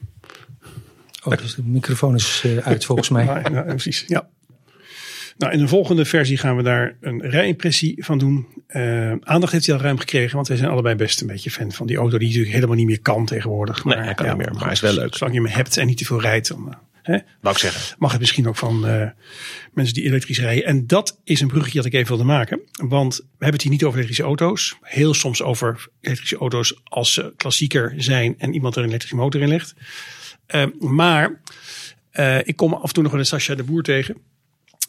Oh, 1.26 1.38
dus 1.38 1.56
de 1.56 1.64
microfoon 1.64 2.16
is 2.16 2.46
uit 2.64 2.86
volgens 2.86 3.10
mij. 3.10 3.26
Ja, 3.26 3.42
ja, 3.52 3.62
precies, 3.62 4.04
ja. 4.08 4.28
Nou, 5.38 5.54
in 5.54 5.60
de 5.60 5.68
volgende 5.68 6.06
versie 6.06 6.38
gaan 6.38 6.56
we 6.56 6.64
daar 6.64 6.98
een 7.02 7.22
rijimpressie 7.22 8.04
van 8.04 8.18
doen. 8.18 8.48
Uh, 8.70 9.12
aandacht 9.20 9.52
heeft 9.52 9.66
hij 9.66 9.76
al 9.76 9.82
ruim 9.82 9.98
gekregen, 9.98 10.36
want 10.36 10.48
wij 10.48 10.58
zijn 10.58 10.70
allebei 10.70 10.96
best 10.96 11.22
een 11.22 11.28
beetje 11.28 11.52
fan 11.52 11.72
van 11.72 11.88
die 11.88 11.98
auto 11.98 12.18
die 12.18 12.28
natuurlijk 12.28 12.54
helemaal 12.54 12.76
niet 12.76 12.86
meer 12.86 13.02
kan 13.02 13.26
tegenwoordig. 13.26 13.84
Nee, 13.84 13.98
hij 13.98 14.14
kan 14.14 14.26
ja, 14.26 14.34
niet 14.34 14.46
meer, 14.46 14.54
maar 14.54 14.64
hij 14.64 14.72
is 14.72 14.80
wel 14.80 14.94
leuk. 14.94 15.16
Zolang 15.16 15.36
je 15.36 15.42
hem 15.42 15.52
hebt 15.52 15.78
en 15.78 15.88
niet 15.88 15.98
te 15.98 16.06
veel 16.06 16.22
rijdt, 16.22 16.48
dan 16.48 16.66
uh, 16.68 16.74
hè, 17.02 17.18
Wou 17.42 17.56
ik 17.56 17.62
zeggen. 17.62 17.96
mag 18.00 18.12
het 18.12 18.20
misschien 18.20 18.48
ook 18.48 18.56
van 18.56 18.90
uh, 18.90 19.10
mensen 19.74 19.94
die 19.94 20.04
elektrisch 20.04 20.40
rijden. 20.40 20.66
En 20.66 20.88
dat 20.88 21.20
is 21.24 21.42
een 21.42 21.48
bruggetje 21.48 21.78
dat 21.78 21.86
ik 21.86 21.94
even 21.94 22.08
wilde 22.08 22.24
maken, 22.24 22.60
want 22.72 23.16
we 23.16 23.26
hebben 23.30 23.54
het 23.54 23.62
hier 23.62 23.72
niet 23.72 23.84
over 23.84 23.96
elektrische 23.96 24.24
auto's. 24.24 24.78
Heel 24.82 25.14
soms 25.14 25.42
over 25.42 25.88
elektrische 26.02 26.38
auto's 26.38 26.80
als 26.84 27.14
ze 27.14 27.34
klassieker 27.38 27.94
zijn 27.98 28.36
en 28.38 28.54
iemand 28.54 28.76
er 28.76 28.82
een 28.82 28.88
elektrische 28.88 29.18
motor 29.18 29.42
in 29.42 29.48
legt. 29.48 29.74
Uh, 30.48 30.66
maar 30.80 31.42
uh, 32.14 32.38
ik 32.38 32.56
kom 32.56 32.74
af 32.74 32.88
en 32.88 32.94
toe 32.94 33.04
nog 33.04 33.12
wel 33.12 33.22
eens 33.22 33.30
Sascha 33.30 33.56
de 33.56 33.64
Boer 33.64 33.84
tegen. 33.84 34.18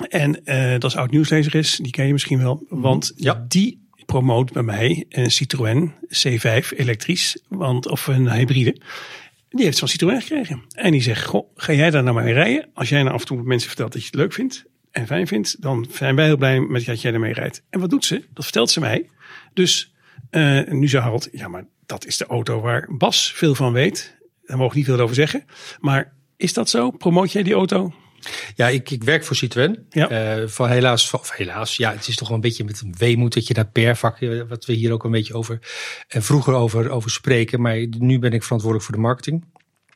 En 0.09 0.41
uh, 0.45 0.71
dat 0.71 0.85
is 0.85 0.97
oud 0.97 1.11
nieuwslezer 1.11 1.55
is, 1.55 1.77
die 1.83 1.93
ken 1.93 2.07
je 2.07 2.13
misschien 2.13 2.39
wel. 2.39 2.67
Want 2.69 3.13
ja. 3.17 3.45
die 3.49 3.87
promoot 4.07 4.53
bij 4.53 4.63
mij 4.63 5.05
een 5.09 5.31
Citroën 5.31 5.93
C5 6.01 6.69
elektrisch, 6.77 7.39
want, 7.49 7.89
of 7.89 8.07
een 8.07 8.31
hybride. 8.31 8.81
Die 9.49 9.65
heeft 9.65 9.79
van 9.79 9.89
Citroën 9.89 10.21
gekregen. 10.21 10.63
En 10.75 10.93
die 10.93 11.03
zegt, 11.03 11.25
goh, 11.25 11.49
ga 11.55 11.73
jij 11.73 11.91
daar 11.91 12.03
nou 12.03 12.23
mee 12.23 12.35
rijden? 12.35 12.69
Als 12.75 12.89
jij 12.89 13.03
nou 13.03 13.15
af 13.15 13.21
en 13.21 13.27
toe 13.27 13.43
mensen 13.43 13.69
vertelt 13.69 13.93
dat 13.93 14.01
je 14.01 14.07
het 14.07 14.17
leuk 14.17 14.33
vindt 14.33 14.65
en 14.91 15.07
fijn 15.07 15.27
vindt, 15.27 15.63
dan 15.63 15.87
zijn 15.93 16.17
wij 16.17 16.25
heel 16.25 16.37
blij 16.37 16.61
met 16.61 16.85
dat 16.85 17.01
jij 17.01 17.13
ermee 17.13 17.33
rijdt. 17.33 17.63
En 17.71 17.81
wat 17.81 17.91
doet 17.91 18.05
ze? 18.05 18.25
Dat 18.35 18.45
vertelt 18.45 18.71
ze 18.71 18.81
mij. 18.81 19.09
Dus 19.55 19.95
uh, 20.31 20.69
nu 20.69 20.89
zei 20.89 21.03
Harold, 21.03 21.29
ja 21.33 21.49
maar 21.49 21.67
dat 21.87 22.07
is 22.07 22.17
de 22.17 22.27
auto 22.27 22.61
waar 22.61 22.89
Bas 22.97 23.33
veel 23.33 23.55
van 23.55 23.73
weet. 23.73 24.17
Daar 24.47 24.57
mogen 24.57 24.73
we 24.73 24.79
niet 24.79 24.87
veel 24.87 25.01
over 25.01 25.15
zeggen. 25.15 25.45
Maar 25.81 26.13
is 26.37 26.53
dat 26.53 26.69
zo? 26.69 26.91
Promoot 26.91 27.33
jij 27.33 27.43
die 27.43 27.55
auto? 27.55 27.95
Ja, 28.55 28.69
ik, 28.69 28.91
ik 28.91 29.05
werk 29.05 29.25
voor 29.25 29.37
Citroën. 29.37 29.87
Ja. 29.91 30.39
Uh, 30.41 30.49
van 30.49 30.69
helaas, 30.69 31.13
helaas, 31.33 31.77
ja, 31.77 31.93
het 31.93 32.09
is 32.09 32.17
toch 32.17 32.29
wel 32.29 32.37
een 32.37 32.43
beetje 32.43 32.65
met 32.65 32.81
een 32.81 32.95
weemoed 32.99 33.35
dat 33.35 33.47
je 33.47 33.55
daar 33.55 33.67
per 33.67 33.97
vak, 33.97 34.19
wat 34.49 34.65
we 34.65 34.73
hier 34.73 34.93
ook 34.93 35.05
een 35.05 35.11
beetje 35.11 35.35
over, 35.35 35.59
en 36.09 36.23
vroeger 36.23 36.55
over, 36.55 36.91
over 36.91 37.11
spreken. 37.11 37.61
Maar 37.61 37.87
nu 37.99 38.19
ben 38.19 38.33
ik 38.33 38.43
verantwoordelijk 38.43 38.91
voor 38.91 38.97
de 38.97 39.07
marketing. 39.07 39.45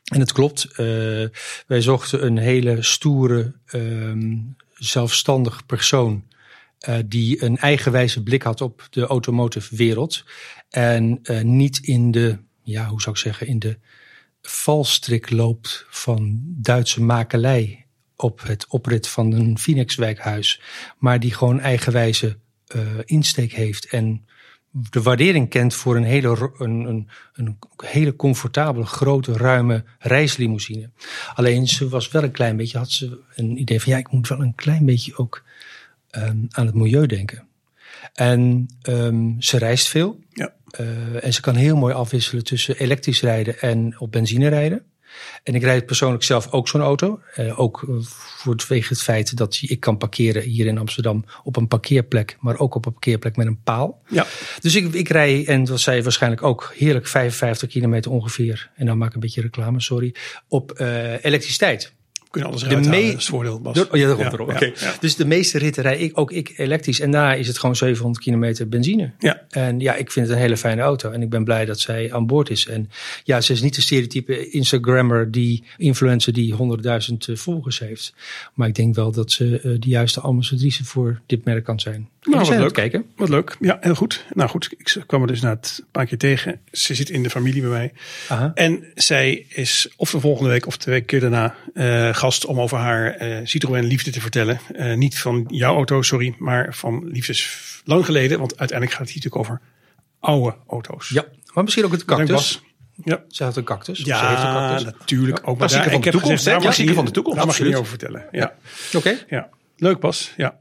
En 0.03 0.19
het 0.19 0.31
klopt, 0.31 0.67
uh, 0.71 0.77
wij 1.67 1.81
zochten 1.81 2.25
een 2.25 2.37
hele 2.37 2.81
stoere, 2.81 3.53
um, 3.73 4.55
zelfstandig 4.73 5.65
persoon. 5.65 6.29
Die 7.05 7.43
een 7.43 7.57
eigenwijze 7.57 8.23
blik 8.23 8.43
had 8.43 8.61
op 8.61 8.87
de 8.89 9.05
automotive 9.05 9.75
wereld. 9.75 10.23
En 10.69 11.21
niet 11.41 11.77
in 11.77 12.11
de, 12.11 12.37
ja, 12.63 12.87
hoe 12.87 13.01
zou 13.01 13.15
ik 13.15 13.21
zeggen, 13.21 13.47
in 13.47 13.59
de 13.59 13.77
valstrik 14.41 15.29
loopt 15.29 15.85
van 15.89 16.41
Duitse 16.43 17.01
makelij 17.01 17.85
op 18.15 18.41
het 18.41 18.67
oprit 18.67 19.07
van 19.07 19.31
een 19.31 19.57
Phoenixwijkhuis, 19.57 20.61
maar 20.97 21.19
die 21.19 21.33
gewoon 21.33 21.59
eigenwijze 21.59 22.37
uh, 22.75 22.81
insteek 23.05 23.51
heeft 23.51 23.85
en 23.85 24.25
de 24.71 25.01
waardering 25.01 25.49
kent 25.49 25.73
voor 25.73 25.95
een 25.95 26.03
hele, 26.03 26.51
een, 26.57 26.71
een, 26.71 27.09
een 27.33 27.57
hele 27.83 28.15
comfortabele, 28.15 28.85
grote, 28.85 29.33
ruime 29.33 29.83
reislimousine. 29.99 30.89
Alleen 31.33 31.67
ze 31.67 31.89
was 31.89 32.11
wel 32.11 32.23
een 32.23 32.31
klein 32.31 32.57
beetje, 32.57 32.77
had 32.77 32.91
ze 32.91 33.19
een 33.35 33.59
idee 33.59 33.81
van 33.81 33.91
ja, 33.91 33.97
ik 33.97 34.11
moet 34.11 34.27
wel 34.27 34.41
een 34.41 34.55
klein 34.55 34.85
beetje 34.85 35.17
ook 35.17 35.43
um, 36.11 36.47
aan 36.49 36.65
het 36.65 36.75
milieu 36.75 37.05
denken. 37.05 37.47
En 38.13 38.67
um, 38.83 39.41
ze 39.41 39.57
reist 39.57 39.87
veel. 39.87 40.19
Ja. 40.29 40.53
Uh, 40.79 41.23
en 41.23 41.33
ze 41.33 41.41
kan 41.41 41.55
heel 41.55 41.75
mooi 41.75 41.93
afwisselen 41.93 42.43
tussen 42.43 42.77
elektrisch 42.77 43.21
rijden 43.21 43.59
en 43.59 43.95
op 43.99 44.11
benzine 44.11 44.47
rijden. 44.47 44.85
En 45.43 45.55
ik 45.55 45.63
rijd 45.63 45.85
persoonlijk 45.85 46.23
zelf 46.23 46.51
ook 46.51 46.67
zo'n 46.67 46.81
auto. 46.81 47.19
Uh, 47.37 47.59
ook 47.59 47.85
vanwege 48.37 48.93
het 48.93 49.01
feit 49.01 49.37
dat 49.37 49.59
ik 49.61 49.79
kan 49.79 49.97
parkeren 49.97 50.43
hier 50.43 50.65
in 50.65 50.77
Amsterdam 50.77 51.25
op 51.43 51.55
een 51.55 51.67
parkeerplek, 51.67 52.37
maar 52.39 52.59
ook 52.59 52.75
op 52.75 52.85
een 52.85 52.91
parkeerplek 52.91 53.35
met 53.35 53.47
een 53.47 53.61
paal. 53.63 54.01
Ja. 54.07 54.25
Dus 54.59 54.75
ik, 54.75 54.93
ik 54.93 55.09
rij, 55.09 55.47
en 55.47 55.63
dat 55.63 55.79
zei 55.79 55.97
je 55.97 56.03
waarschijnlijk 56.03 56.43
ook, 56.43 56.73
heerlijk 56.77 57.07
55 57.07 57.69
kilometer 57.69 58.11
ongeveer. 58.11 58.71
En 58.75 58.85
dan 58.85 58.97
maak 58.97 59.07
ik 59.07 59.13
een 59.13 59.19
beetje 59.19 59.41
reclame, 59.41 59.81
sorry. 59.81 60.15
Op 60.47 60.79
uh, 60.79 61.25
elektriciteit. 61.25 61.93
Kunnen 62.31 62.49
alles 62.49 62.63
eruit 62.63 62.85
halen. 62.85 63.03
Is 63.03 63.11
het 63.11 63.23
voordeel, 63.23 63.59
Bas. 63.61 63.87
Oh, 63.87 63.97
ja, 63.97 64.07
dat 64.07 64.17
komt 64.17 64.33
erop. 64.33 64.49
Oké. 64.49 64.73
Dus 64.99 65.15
de 65.15 65.25
meeste 65.25 65.57
ritten 65.57 65.83
rij 65.83 65.97
ik, 65.97 66.19
ook 66.19 66.31
ik 66.31 66.53
elektrisch. 66.57 66.99
En 66.99 67.11
daarna 67.11 67.33
is 67.33 67.47
het 67.47 67.59
gewoon 67.59 67.75
700 67.75 68.23
kilometer 68.23 68.69
benzine. 68.69 69.11
Ja. 69.19 69.41
En 69.49 69.79
ja, 69.79 69.95
ik 69.95 70.11
vind 70.11 70.27
het 70.27 70.35
een 70.35 70.41
hele 70.41 70.57
fijne 70.57 70.81
auto. 70.81 71.11
En 71.11 71.21
ik 71.21 71.29
ben 71.29 71.43
blij 71.43 71.65
dat 71.65 71.79
zij 71.79 72.13
aan 72.13 72.27
boord 72.27 72.49
is. 72.49 72.67
En 72.67 72.89
ja, 73.23 73.41
ze 73.41 73.53
is 73.53 73.61
niet 73.61 73.75
de 73.75 73.81
stereotype 73.81 74.49
Instagrammer, 74.49 75.31
die 75.31 75.63
influencer 75.77 76.33
die 76.33 76.53
100.000 76.53 77.33
volgers 77.33 77.79
heeft. 77.79 78.13
Maar 78.53 78.67
ik 78.67 78.75
denk 78.75 78.95
wel 78.95 79.11
dat 79.11 79.31
ze 79.31 79.45
uh, 79.45 79.79
de 79.79 79.89
juiste 79.89 80.19
ambassadrice 80.19 80.83
voor 80.85 81.21
dit 81.25 81.45
merk 81.45 81.63
kan 81.63 81.79
zijn. 81.79 82.09
Nou, 82.23 82.45
wat 82.45 82.57
leuk. 82.57 82.73
Kijken. 82.73 83.05
Wat 83.15 83.29
leuk. 83.29 83.55
Ja, 83.59 83.77
heel 83.81 83.95
goed. 83.95 84.25
Nou 84.33 84.49
goed, 84.49 84.69
ik 84.77 85.03
kwam 85.07 85.21
er 85.21 85.27
dus 85.27 85.41
na 85.41 85.49
het 85.49 85.77
een 85.79 85.87
paar 85.91 86.05
keer 86.05 86.17
tegen. 86.17 86.59
Ze 86.71 86.95
zit 86.95 87.09
in 87.09 87.23
de 87.23 87.29
familie 87.29 87.61
bij 87.61 87.69
mij. 87.69 87.93
Aha. 88.27 88.51
En 88.53 88.83
zij 88.95 89.45
is 89.49 89.89
of 89.95 90.11
de 90.11 90.19
volgende 90.19 90.49
week 90.49 90.67
of 90.67 90.77
twee 90.77 91.01
keer 91.01 91.19
daarna 91.19 91.55
uh, 91.73 92.13
gast 92.21 92.45
om 92.45 92.59
over 92.59 92.77
haar 92.77 93.21
uh, 93.21 93.37
Citroën 93.43 93.83
liefde 93.83 94.11
te 94.11 94.21
vertellen. 94.21 94.59
Uh, 94.75 94.93
niet 94.93 95.19
van 95.19 95.45
jouw 95.47 95.75
auto, 95.75 96.01
sorry, 96.01 96.35
maar 96.37 96.73
van 96.73 97.07
liefdes 97.07 97.59
lang 97.85 98.05
geleden. 98.05 98.39
Want 98.39 98.57
uiteindelijk 98.57 98.97
gaat 98.97 99.07
het 99.07 99.15
hier 99.15 99.23
natuurlijk 99.23 99.51
over 99.51 99.61
oude 100.19 100.57
auto's. 100.67 101.09
Ja, 101.09 101.25
maar 101.53 101.63
misschien 101.63 101.85
ook 101.85 101.91
het 101.91 102.05
cactus. 102.05 102.61
Ja. 103.03 103.23
Ze 103.27 103.43
had 103.43 103.57
een 103.57 103.63
cactus. 103.63 103.99
Ja, 103.99 104.17
ze 104.17 104.25
heeft 104.25 104.43
een 104.43 104.53
cactus. 104.53 104.83
natuurlijk. 104.83 105.39
Ook 105.39 105.45
maar 105.45 105.55
Klassieker 105.57 105.91
van 105.91 106.01
de 106.01 106.11
toekomst, 106.11 106.45
hè? 106.45 106.57
Klassieker 106.57 106.95
van 106.95 107.05
de 107.05 107.11
toekomst. 107.11 107.37
Daar 107.37 107.47
mag 107.47 107.57
je 107.57 107.63
niet 107.63 107.75
over 107.75 107.89
vertellen. 107.89 108.25
Ja. 108.31 108.53
Oké. 108.93 109.17
ja. 109.27 109.49
Leuk 109.77 109.99
Bas. 109.99 110.33
Ja. 110.37 110.55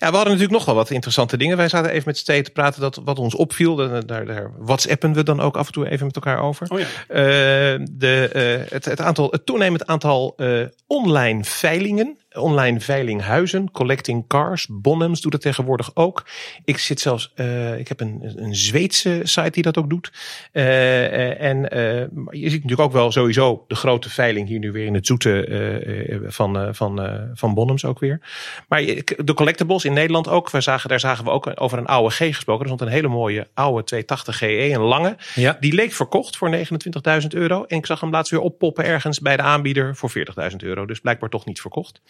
Ja, 0.00 0.10
we 0.10 0.14
hadden 0.14 0.32
natuurlijk 0.32 0.58
nog 0.58 0.64
wel 0.64 0.74
wat 0.74 0.90
interessante 0.90 1.36
dingen. 1.36 1.56
Wij 1.56 1.68
zaten 1.68 1.90
even 1.90 2.02
met 2.06 2.24
tweeën 2.24 2.42
te 2.42 2.50
praten 2.50 2.80
dat 2.80 3.00
wat 3.04 3.18
ons 3.18 3.34
opviel. 3.34 3.76
Daar, 3.76 4.06
daar, 4.06 4.26
daar 4.26 4.50
whatsappen 4.58 5.12
we 5.12 5.22
dan 5.22 5.40
ook 5.40 5.56
af 5.56 5.66
en 5.66 5.72
toe 5.72 5.88
even 5.88 6.06
met 6.06 6.14
elkaar 6.14 6.40
over. 6.40 6.66
Oh 6.70 6.78
ja. 6.78 6.86
Uh, 7.08 7.86
de, 7.90 8.30
uh, 8.64 8.70
het, 8.70 8.84
het, 8.84 9.00
aantal, 9.00 9.30
het 9.30 9.46
toenemend 9.46 9.86
aantal 9.86 10.34
uh, 10.36 10.66
online 10.86 11.44
veilingen. 11.44 12.18
Online 12.32 12.80
veilinghuizen, 12.80 13.70
collecting 13.70 14.26
cars, 14.26 14.66
Bonhams 14.70 15.20
doet 15.20 15.32
het 15.32 15.42
tegenwoordig 15.42 15.90
ook. 15.94 16.26
Ik 16.64 16.78
zit 16.78 17.00
zelfs, 17.00 17.32
uh, 17.36 17.78
ik 17.78 17.88
heb 17.88 18.00
een, 18.00 18.32
een 18.36 18.54
Zweedse 18.54 19.20
site 19.22 19.50
die 19.50 19.62
dat 19.62 19.78
ook 19.78 19.90
doet. 19.90 20.12
Uh, 20.52 21.40
en 21.40 21.56
uh, 21.56 22.00
je 22.30 22.50
ziet 22.50 22.62
natuurlijk 22.62 22.80
ook 22.80 22.92
wel 22.92 23.12
sowieso 23.12 23.64
de 23.68 23.74
grote 23.74 24.10
veiling 24.10 24.48
hier 24.48 24.58
nu 24.58 24.72
weer 24.72 24.86
in 24.86 24.94
het 24.94 25.06
zoete 25.06 25.26
van, 26.26 26.74
van, 26.74 27.28
van 27.34 27.54
Bonhams 27.54 27.84
ook 27.84 27.98
weer. 27.98 28.20
Maar 28.68 28.82
de 29.16 29.34
collectibles 29.34 29.84
in 29.84 29.92
Nederland 29.92 30.28
ook. 30.28 30.50
We 30.50 30.60
zagen, 30.60 30.88
daar 30.88 31.00
zagen 31.00 31.24
we 31.24 31.30
ook 31.30 31.52
over 31.54 31.78
een 31.78 31.86
oude 31.86 32.14
G 32.14 32.16
gesproken. 32.16 32.60
Er 32.60 32.72
stond 32.72 32.80
een 32.80 32.96
hele 32.96 33.08
mooie 33.08 33.46
oude 33.54 33.84
280 33.84 34.38
GE, 34.38 34.72
een 34.72 34.80
lange. 34.80 35.16
Ja. 35.34 35.56
Die 35.60 35.72
leek 35.72 35.92
verkocht 35.92 36.36
voor 36.36 36.56
29.000 37.22 37.26
euro. 37.28 37.64
En 37.64 37.76
ik 37.76 37.86
zag 37.86 38.00
hem 38.00 38.10
laatst 38.10 38.30
weer 38.30 38.40
oppoppen 38.40 38.84
ergens 38.84 39.20
bij 39.20 39.36
de 39.36 39.42
aanbieder 39.42 39.96
voor 39.96 40.10
40.000 40.50 40.56
euro. 40.56 40.86
Dus 40.86 41.00
blijkbaar 41.00 41.28
toch 41.28 41.44
niet 41.44 41.60
verkocht. 41.60 42.00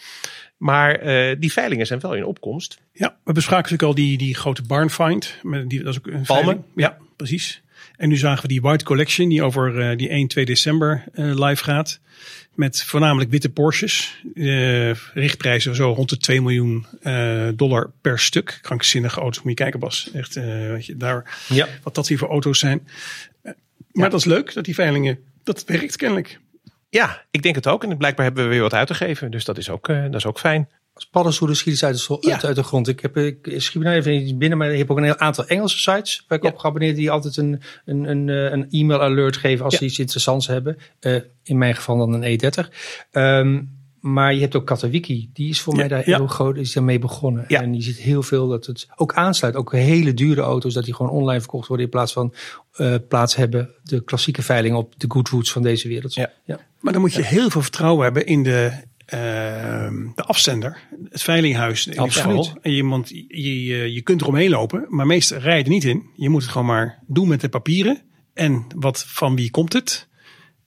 Maar 0.56 1.06
uh, 1.06 1.36
die 1.38 1.52
veilingen 1.52 1.86
zijn 1.86 2.00
wel 2.00 2.14
in 2.14 2.24
opkomst. 2.24 2.78
Ja, 2.92 3.16
we 3.24 3.32
bespraken 3.32 3.62
natuurlijk 3.72 3.98
al 3.98 4.04
die, 4.04 4.18
die 4.18 4.34
grote 4.34 4.62
barn 4.62 4.90
find. 4.90 5.34
Met 5.42 5.68
die, 5.70 5.82
dat 5.82 5.92
is 5.92 5.98
ook 5.98 6.06
een 6.06 6.22
Palmen. 6.22 6.64
Ja, 6.76 6.96
precies. 7.16 7.62
En 7.96 8.08
nu 8.08 8.16
zagen 8.16 8.42
we 8.42 8.48
die 8.48 8.60
White 8.60 8.84
Collection 8.84 9.28
die 9.28 9.42
over 9.42 9.90
uh, 9.90 9.96
die 9.96 10.08
1, 10.08 10.28
2 10.28 10.44
december 10.44 11.04
uh, 11.14 11.46
live 11.46 11.64
gaat. 11.64 12.00
Met 12.54 12.82
voornamelijk 12.82 13.30
witte 13.30 13.48
Porsches. 13.48 14.22
Richtprijzen 15.14 15.74
zo 15.74 15.92
rond 15.92 16.08
de 16.08 16.16
2 16.16 16.40
miljoen 16.40 16.86
dollar 17.56 17.90
per 18.00 18.18
stuk. 18.18 18.58
Krankzinnige 18.62 19.20
auto's. 19.20 19.42
Moet 19.42 19.48
je 19.58 19.62
kijken 19.62 19.80
Bas. 19.80 20.10
Echt, 20.14 20.34
weet 20.34 20.86
je, 20.86 20.96
daar, 20.96 21.38
Ja. 21.48 21.68
wat 21.82 21.94
dat 21.94 22.08
hier 22.08 22.18
voor 22.18 22.28
auto's 22.28 22.58
zijn. 22.58 22.88
maar 23.42 23.54
Ja. 23.92 24.08
dat 24.08 24.20
is 24.20 24.24
leuk 24.24 24.54
dat 24.54 24.64
die 24.64 24.74
veilingen, 24.74 25.18
dat 25.44 25.64
werkt 25.64 25.96
kennelijk. 25.96 26.38
Ja, 26.90 27.22
ik 27.30 27.42
denk 27.42 27.54
het 27.54 27.66
ook. 27.66 27.84
En 27.84 27.96
blijkbaar 27.96 28.24
hebben 28.24 28.44
we 28.44 28.50
weer 28.50 28.60
wat 28.60 28.74
uit 28.74 28.86
te 28.86 28.94
geven. 28.94 29.30
Dus 29.30 29.44
dat 29.44 29.58
is 29.58 29.70
ook, 29.70 29.88
uh, 29.88 30.02
dat 30.02 30.14
is 30.14 30.26
ook 30.26 30.38
fijn. 30.38 30.68
Als 30.94 31.06
paddenstoelen 31.06 31.56
schiet 31.56 31.72
iets 31.72 31.84
uit 31.84 32.06
de, 32.06 32.16
Ja. 32.20 32.32
uit, 32.32 32.44
uit 32.44 32.56
de 32.56 32.62
grond. 32.62 32.88
Ik 32.88 33.00
heb, 33.00 33.16
ik 33.16 33.54
schiet 33.56 33.82
nou 33.82 33.96
even 33.96 34.12
iets 34.14 34.36
binnen, 34.36 34.58
maar 34.58 34.72
ik 34.72 34.78
heb 34.78 34.90
ook 34.90 34.96
een 34.96 35.04
heel 35.04 35.18
aantal 35.18 35.46
Engelse 35.46 35.78
sites 35.78 36.24
waar 36.28 36.38
ik 36.38 36.44
Ja. 36.44 36.50
op 36.50 36.58
geabonneerd 36.58 36.96
die 36.96 37.10
altijd 37.10 37.36
een, 37.36 37.60
een, 37.84 38.04
een, 38.04 38.28
eh, 38.28 38.50
een 38.50 38.70
e-mail 38.70 39.02
alert 39.02 39.36
geven 39.36 39.64
als 39.64 39.72
Ja. 39.72 39.78
ze 39.78 39.84
iets 39.84 39.98
interessants 39.98 40.46
hebben. 40.46 40.76
Uh, 41.00 41.20
in 41.42 41.58
mijn 41.58 41.74
geval 41.74 41.96
dan 41.98 42.12
een 42.12 42.22
E30. 42.22 42.70
Um, 43.12 43.76
maar 44.00 44.34
je 44.34 44.40
hebt 44.40 44.56
ook 44.56 44.66
Katawiki, 44.66 45.30
die 45.32 45.48
is 45.48 45.60
voor 45.60 45.72
Ja, 45.72 45.78
mij 45.78 45.88
daar 45.88 46.08
ja. 46.08 46.16
heel 46.16 46.26
groot, 46.26 46.56
is 46.56 46.72
daarmee 46.72 46.98
begonnen. 46.98 47.44
Ja. 47.48 47.62
En 47.62 47.74
je 47.74 47.82
ziet 47.82 47.96
heel 47.96 48.22
veel 48.22 48.48
dat 48.48 48.66
het 48.66 48.86
ook 48.96 49.14
aansluit. 49.14 49.56
Ook 49.56 49.72
hele 49.72 50.14
dure 50.14 50.40
auto's, 50.40 50.74
dat 50.74 50.84
die 50.84 50.94
gewoon 50.94 51.12
online 51.12 51.40
verkocht 51.40 51.68
worden 51.68 51.86
in 51.86 51.92
plaats 51.92 52.12
van 52.12 52.34
uh, 52.76 52.94
plaats 53.08 53.36
hebben 53.36 53.70
de 53.82 54.04
klassieke 54.04 54.42
veiling 54.42 54.76
op 54.76 54.94
de 54.96 55.06
Goodwoods 55.08 55.52
van 55.52 55.62
deze 55.62 55.88
wereld. 55.88 56.14
Ja. 56.14 56.30
Maar 56.80 56.92
dan 56.92 57.02
moet 57.02 57.14
je 57.14 57.22
heel 57.22 57.50
veel 57.50 57.62
vertrouwen 57.62 58.04
hebben 58.04 58.26
in 58.26 58.42
de, 58.42 58.70
uh, 59.14 60.10
de 60.14 60.22
afzender, 60.22 60.78
het 61.08 61.22
veilinghuis. 61.22 61.86
In 61.86 61.98
Absoluut. 61.98 62.46
geval. 62.46 62.58
En 62.62 62.72
je, 62.72 62.84
want 62.84 63.08
je, 63.08 63.64
je, 63.64 63.92
je 63.92 64.02
kunt 64.02 64.20
eromheen 64.20 64.50
lopen, 64.50 64.86
maar 64.88 65.06
meestal 65.06 65.38
rij 65.38 65.58
je 65.58 65.64
er 65.64 65.70
niet 65.70 65.84
in. 65.84 66.10
Je 66.16 66.28
moet 66.28 66.42
het 66.42 66.50
gewoon 66.50 66.66
maar 66.66 67.02
doen 67.06 67.28
met 67.28 67.40
de 67.40 67.48
papieren. 67.48 68.02
En 68.34 68.66
wat 68.76 69.04
van 69.06 69.36
wie 69.36 69.50
komt 69.50 69.72
het? 69.72 70.08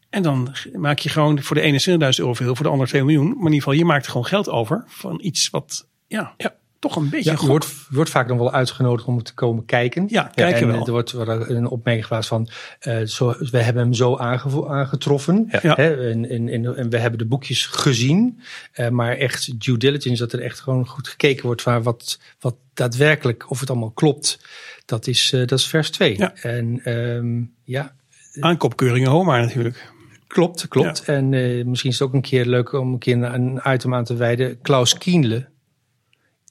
En 0.09 0.23
dan 0.23 0.55
maak 0.73 0.99
je 0.99 1.09
gewoon 1.09 1.41
voor 1.41 1.55
de 1.55 1.61
ene 1.61 1.81
20.000 1.89 1.95
euro 1.97 2.33
veel, 2.33 2.55
voor 2.55 2.65
de 2.65 2.71
ander 2.71 2.87
2 2.87 3.03
miljoen. 3.03 3.27
Maar 3.27 3.35
in 3.35 3.43
ieder 3.43 3.57
geval, 3.57 3.73
je 3.73 3.85
maakt 3.85 4.07
gewoon 4.07 4.25
geld 4.25 4.49
over 4.49 4.83
van 4.87 5.19
iets 5.23 5.49
wat, 5.49 5.87
ja, 6.07 6.33
Ja. 6.37 6.59
Toch 6.81 6.95
een 6.95 7.09
beetje 7.09 7.31
Ja, 7.31 7.37
je 7.41 7.47
wordt, 7.47 7.65
je 7.89 7.95
wordt 7.95 8.09
vaak 8.09 8.27
dan 8.27 8.37
wel 8.37 8.51
uitgenodigd 8.51 9.07
om 9.07 9.23
te 9.23 9.33
komen 9.33 9.65
kijken. 9.65 10.05
Ja, 10.07 10.31
kijken 10.35 10.61
en 10.61 10.67
wel. 10.67 10.85
Er 10.85 10.91
wordt 10.91 11.13
een 11.13 11.67
opmerking 11.67 12.05
geplaatst 12.05 12.29
van, 12.29 12.49
uh, 12.87 13.01
zo, 13.05 13.35
we 13.39 13.61
hebben 13.61 13.83
hem 13.83 13.93
zo 13.93 14.17
aangetroffen. 14.17 15.47
Ja. 15.61 15.75
Hè, 15.75 16.09
en, 16.09 16.29
en, 16.29 16.49
en, 16.49 16.75
en 16.77 16.89
we 16.89 16.97
hebben 16.97 17.19
de 17.19 17.25
boekjes 17.25 17.65
gezien. 17.65 18.41
Uh, 18.75 18.89
maar 18.89 19.17
echt 19.17 19.59
due 19.59 19.77
diligence, 19.77 20.21
dat 20.21 20.33
er 20.33 20.41
echt 20.41 20.59
gewoon 20.59 20.87
goed 20.87 21.07
gekeken 21.07 21.45
wordt 21.45 21.61
van 21.61 21.83
wat, 21.83 22.19
wat 22.39 22.55
daadwerkelijk, 22.73 23.49
of 23.49 23.59
het 23.59 23.69
allemaal 23.69 23.91
klopt. 23.91 24.39
Dat 24.85 25.07
is, 25.07 25.31
uh, 25.31 25.39
dat 25.47 25.59
is 25.59 25.67
vers 25.67 25.89
2. 25.89 26.17
Ja. 26.17 26.33
En 26.35 26.91
um, 26.91 27.53
ja, 27.63 27.95
Aankoopkeuringen 28.39 29.09
HOMA 29.09 29.39
natuurlijk. 29.39 29.91
klopt, 30.27 30.67
klopt. 30.67 31.03
En 31.03 31.29
misschien 31.69 31.91
is 31.91 31.99
het 31.99 32.07
ook 32.07 32.13
een 32.13 32.21
keer 32.21 32.45
leuk 32.45 32.73
om 32.73 32.93
een 32.93 32.99
keer 32.99 33.23
een 33.23 33.61
item 33.67 33.93
aan 33.93 34.03
te 34.03 34.15
wijden. 34.15 34.61
Klaus 34.61 34.97
Kienle, 34.97 35.50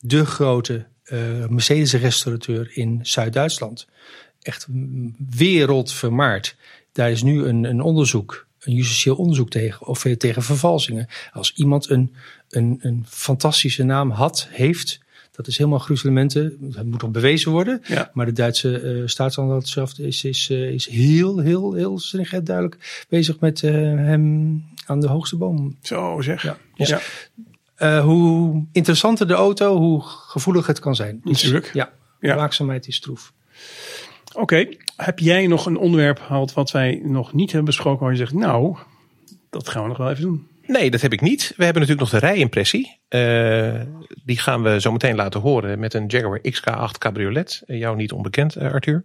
de 0.00 0.26
grote 0.26 0.86
uh, 1.12 1.46
Mercedes-restaurateur 1.46 2.70
in 2.74 2.98
Zuid-Duitsland. 3.02 3.86
Echt 4.42 4.66
wereldvermaard. 5.30 6.56
Daar 6.92 7.10
is 7.10 7.22
nu 7.22 7.44
een, 7.44 7.64
een 7.64 7.80
onderzoek, 7.80 8.46
een 8.60 8.74
justitieel 8.74 9.16
onderzoek 9.16 9.50
tegen, 9.50 9.86
of 9.86 10.04
eh, 10.04 10.16
tegen 10.16 10.42
vervalsingen. 10.42 11.08
Als 11.32 11.52
iemand 11.54 11.90
een, 11.90 12.14
een, 12.48 12.78
een 12.80 13.04
fantastische 13.08 13.82
naam 13.82 14.10
had, 14.10 14.48
heeft, 14.50 15.00
dat 15.32 15.46
is 15.46 15.58
helemaal 15.58 15.78
gruzelementen. 15.78 16.56
Dat 16.60 16.84
moet 16.84 17.02
nog 17.02 17.10
bewezen 17.10 17.50
worden. 17.50 17.82
Ja. 17.86 18.10
Maar 18.14 18.26
de 18.26 18.32
Duitse 18.32 18.82
uh, 18.82 19.06
staatsanwaltschaft 19.06 19.98
is, 20.00 20.24
is, 20.24 20.48
uh, 20.50 20.70
is 20.70 20.88
heel, 20.88 21.38
heel, 21.38 21.72
heel 21.72 21.98
stringent 21.98 22.46
duidelijk 22.46 23.04
bezig 23.08 23.38
met 23.38 23.62
uh, 23.62 23.72
hem 23.96 24.64
aan 24.86 25.00
de 25.00 25.08
hoogste 25.08 25.36
boom. 25.36 25.76
Zo 25.82 26.20
zeg. 26.20 26.42
Ja. 26.42 26.58
Dus, 26.76 26.88
ja. 26.88 27.00
Uh, 27.82 28.04
hoe 28.04 28.64
interessanter 28.72 29.26
de 29.26 29.34
auto, 29.34 29.76
hoe 29.76 30.00
gevoelig 30.02 30.66
het 30.66 30.78
kan 30.78 30.94
zijn. 30.94 31.20
Natuurlijk. 31.24 31.70
Ja, 31.72 31.90
Ja. 32.20 32.36
waakzaamheid 32.36 32.86
is 32.86 33.00
troef. 33.00 33.32
Oké, 34.32 34.40
okay. 34.40 34.78
heb 34.96 35.18
jij 35.18 35.46
nog 35.46 35.66
een 35.66 35.76
onderwerp 35.76 36.18
gehad 36.18 36.52
wat 36.52 36.70
wij 36.70 37.00
nog 37.04 37.32
niet 37.32 37.48
hebben 37.52 37.64
besproken 37.64 38.02
waar 38.02 38.12
je 38.12 38.18
zegt, 38.18 38.32
nou, 38.32 38.76
dat 39.50 39.68
gaan 39.68 39.82
we 39.82 39.88
nog 39.88 39.96
wel 39.96 40.10
even 40.10 40.22
doen? 40.22 40.48
Nee, 40.70 40.90
dat 40.90 41.00
heb 41.00 41.12
ik 41.12 41.20
niet. 41.20 41.52
We 41.56 41.64
hebben 41.64 41.82
natuurlijk 41.82 42.12
nog 42.12 42.20
de 42.20 42.26
rijimpressie. 42.26 42.98
Uh, 43.08 43.74
die 44.24 44.38
gaan 44.38 44.62
we 44.62 44.80
zo 44.80 44.92
meteen 44.92 45.16
laten 45.16 45.40
horen 45.40 45.78
met 45.78 45.94
een 45.94 46.06
Jaguar 46.06 46.38
XK8 46.38 46.98
Cabriolet. 46.98 47.62
Uh, 47.66 47.78
jou 47.78 47.96
niet 47.96 48.12
onbekend, 48.12 48.56
uh, 48.56 48.72
Arthur. 48.72 49.04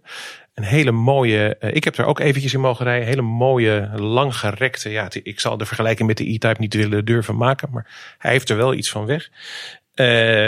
Een 0.54 0.64
hele 0.64 0.90
mooie, 0.90 1.56
ik 1.60 1.84
heb 1.84 1.96
er 1.96 2.04
ook 2.04 2.20
eventjes 2.20 2.54
in 2.54 2.60
mogen 2.60 2.84
rijden. 2.84 3.06
Hele 3.06 3.22
mooie, 3.22 3.90
langgerekte. 3.94 4.90
Ja, 4.90 5.08
ik 5.22 5.40
zal 5.40 5.56
de 5.56 5.66
vergelijking 5.66 6.08
met 6.08 6.16
de 6.16 6.24
E-Type 6.32 6.56
niet 6.58 6.74
willen 6.74 7.04
durven 7.04 7.36
maken. 7.36 7.68
Maar 7.72 8.14
hij 8.18 8.30
heeft 8.30 8.50
er 8.50 8.56
wel 8.56 8.74
iets 8.74 8.90
van 8.90 9.06
weg. 9.06 9.30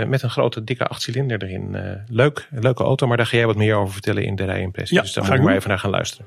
met 0.08 0.22
een 0.22 0.30
grote, 0.30 0.64
dikke 0.64 0.86
achtcilinder 0.86 1.42
erin. 1.42 1.76
leuk, 2.08 2.48
leuke 2.50 2.82
auto. 2.82 3.06
Maar 3.06 3.16
daar 3.16 3.26
ga 3.26 3.36
jij 3.36 3.46
wat 3.46 3.56
meer 3.56 3.76
over 3.76 3.92
vertellen 3.92 4.24
in 4.24 4.36
de 4.36 4.44
rijimpressie. 4.44 4.96
Ja, 4.96 5.02
dus 5.02 5.12
daar 5.12 5.24
ga 5.24 5.30
moet 5.30 5.38
ik 5.38 5.44
ik 5.44 5.48
maar 5.48 5.58
even 5.58 5.70
naar 5.70 5.78
gaan 5.78 5.90
luisteren. 5.90 6.26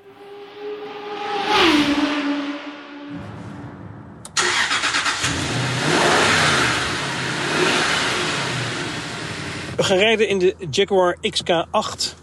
We 9.82 9.88
gaan 9.88 9.98
rijden 9.98 10.28
in 10.28 10.40
de 10.40 10.56
Jaguar 10.72 11.18
XK8, 11.22 12.16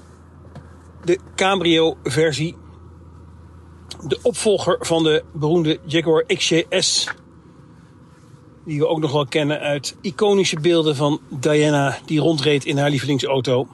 de 1.04 1.18
cabrio 1.34 1.96
versie. 2.02 2.56
De 4.06 4.18
opvolger 4.22 4.76
van 4.80 5.02
de 5.02 5.24
beroemde 5.32 5.78
Jaguar 5.84 6.24
XJS. 6.26 7.08
Die 8.64 8.78
we 8.78 8.86
ook 8.86 9.00
nog 9.00 9.12
wel 9.12 9.26
kennen 9.26 9.60
uit 9.60 9.96
iconische 10.00 10.60
beelden 10.60 10.96
van 10.96 11.20
Diana 11.28 11.98
die 12.04 12.20
rondreed 12.20 12.64
in 12.64 12.78
haar 12.78 12.90
lievelingsauto. 12.90 13.68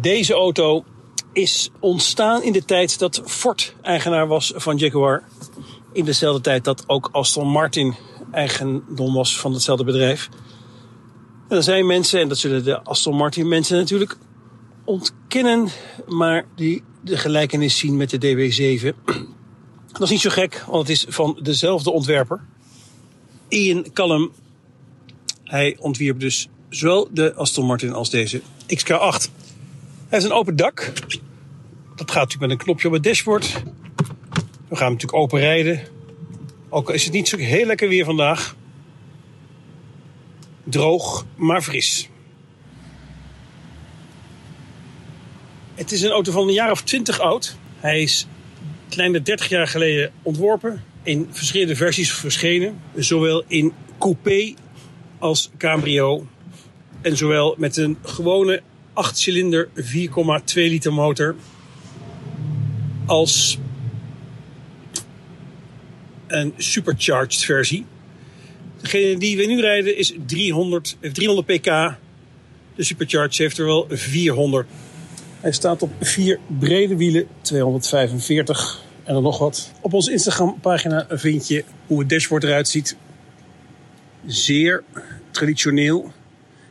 Deze 0.00 0.34
auto 0.34 0.84
is 1.32 1.70
ontstaan 1.80 2.42
in 2.42 2.52
de 2.52 2.64
tijd 2.64 2.98
dat 2.98 3.22
Ford 3.24 3.74
eigenaar 3.82 4.26
was 4.26 4.52
van 4.56 4.76
Jaguar. 4.76 5.22
In 5.92 6.04
dezelfde 6.04 6.40
tijd 6.40 6.64
dat 6.64 6.84
ook 6.86 7.08
Aston 7.12 7.48
Martin 7.48 7.94
eigendom 8.30 9.14
was 9.14 9.40
van 9.40 9.52
hetzelfde 9.52 9.84
bedrijf. 9.84 10.28
Er 11.48 11.62
zijn 11.62 11.86
mensen, 11.86 12.20
en 12.20 12.28
dat 12.28 12.38
zullen 12.38 12.64
de 12.64 12.82
Aston 12.82 13.16
Martin 13.16 13.48
mensen 13.48 13.76
natuurlijk 13.76 14.16
ontkennen, 14.84 15.68
maar 16.08 16.46
die 16.56 16.82
de 17.00 17.16
gelijkenis 17.16 17.78
zien 17.78 17.96
met 17.96 18.10
de 18.10 18.18
DB7. 18.18 19.12
Dat 19.92 20.02
is 20.02 20.10
niet 20.10 20.20
zo 20.20 20.30
gek, 20.30 20.64
want 20.66 20.88
het 20.88 20.96
is 20.96 21.06
van 21.08 21.38
dezelfde 21.42 21.90
ontwerper. 21.90 22.40
Ian 23.48 23.92
Callum. 23.92 24.30
Hij 25.44 25.76
ontwierp 25.80 26.20
dus 26.20 26.48
zowel 26.68 27.08
de 27.12 27.34
Aston 27.34 27.66
Martin 27.66 27.92
als 27.92 28.10
deze 28.10 28.40
XK8. 28.66 28.86
Hij 28.88 29.28
heeft 30.08 30.24
een 30.24 30.32
open 30.32 30.56
dak. 30.56 30.92
Dat 31.94 32.10
gaat 32.10 32.22
natuurlijk 32.22 32.40
met 32.40 32.50
een 32.50 32.56
knopje 32.56 32.88
op 32.88 32.94
het 32.94 33.02
dashboard. 33.02 33.62
We 34.68 34.76
gaan 34.76 34.92
natuurlijk 34.92 35.22
open 35.22 35.38
rijden. 35.40 35.80
Ook 36.68 36.90
is 36.90 37.04
het 37.04 37.12
niet 37.12 37.28
zo 37.28 37.36
heel 37.36 37.66
lekker 37.66 37.88
weer 37.88 38.04
vandaag. 38.04 38.56
Droog, 40.74 41.26
maar 41.36 41.62
fris. 41.62 42.08
Het 45.74 45.92
is 45.92 46.02
een 46.02 46.10
auto 46.10 46.32
van 46.32 46.48
een 46.48 46.54
jaar 46.54 46.70
of 46.70 46.82
twintig 46.82 47.20
oud. 47.20 47.56
Hij 47.76 48.02
is 48.02 48.26
kleine 48.88 49.22
30 49.22 49.48
jaar 49.48 49.68
geleden 49.68 50.12
ontworpen. 50.22 50.84
In 51.02 51.28
verschillende 51.30 51.76
versies 51.76 52.12
verschenen. 52.12 52.80
Zowel 52.96 53.44
in 53.46 53.72
coupé 53.98 54.54
als 55.18 55.50
cabrio. 55.58 56.26
En 57.00 57.16
zowel 57.16 57.54
met 57.58 57.76
een 57.76 57.98
gewone 58.02 58.62
8-cilinder 58.90 59.68
4,2 59.74 60.54
liter 60.54 60.92
motor. 60.92 61.34
Als 63.06 63.58
een 66.26 66.54
supercharged 66.56 67.44
versie. 67.44 67.86
Degene 68.84 69.18
die 69.18 69.36
we 69.36 69.46
nu 69.46 69.60
rijden 69.60 69.96
is 69.96 70.14
300, 70.26 70.96
300 71.12 71.46
pk. 71.46 71.64
De 72.74 72.84
supercharged 72.84 73.38
heeft 73.38 73.58
er 73.58 73.64
wel 73.64 73.86
400. 73.88 74.68
Hij 75.40 75.52
staat 75.52 75.82
op 75.82 75.90
vier 76.00 76.38
brede 76.58 76.96
wielen, 76.96 77.26
245 77.40 78.82
en 79.04 79.14
dan 79.14 79.22
nog 79.22 79.38
wat. 79.38 79.70
Op 79.80 79.92
onze 79.92 80.12
Instagram 80.12 80.60
pagina 80.60 81.06
vind 81.08 81.48
je 81.48 81.64
hoe 81.86 81.98
het 81.98 82.08
dashboard 82.08 82.44
eruit 82.44 82.68
ziet. 82.68 82.96
Zeer 84.26 84.82
traditioneel 85.30 86.12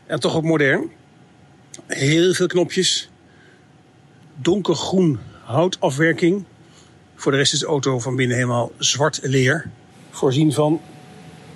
en 0.06 0.20
toch 0.20 0.36
ook 0.36 0.44
modern. 0.44 0.92
Heel 1.88 2.34
veel 2.34 2.48
knopjes. 2.48 3.10
Donkergroen 4.36 5.20
houtafwerking. 5.44 6.44
Voor 7.16 7.32
de 7.32 7.38
rest 7.38 7.54
is 7.54 7.60
de 7.60 7.66
auto 7.66 8.00
van 8.00 8.16
binnen 8.16 8.36
helemaal 8.36 8.72
zwart 8.78 9.20
leer. 9.24 9.70
Voorzien 10.10 10.54
van 10.54 10.82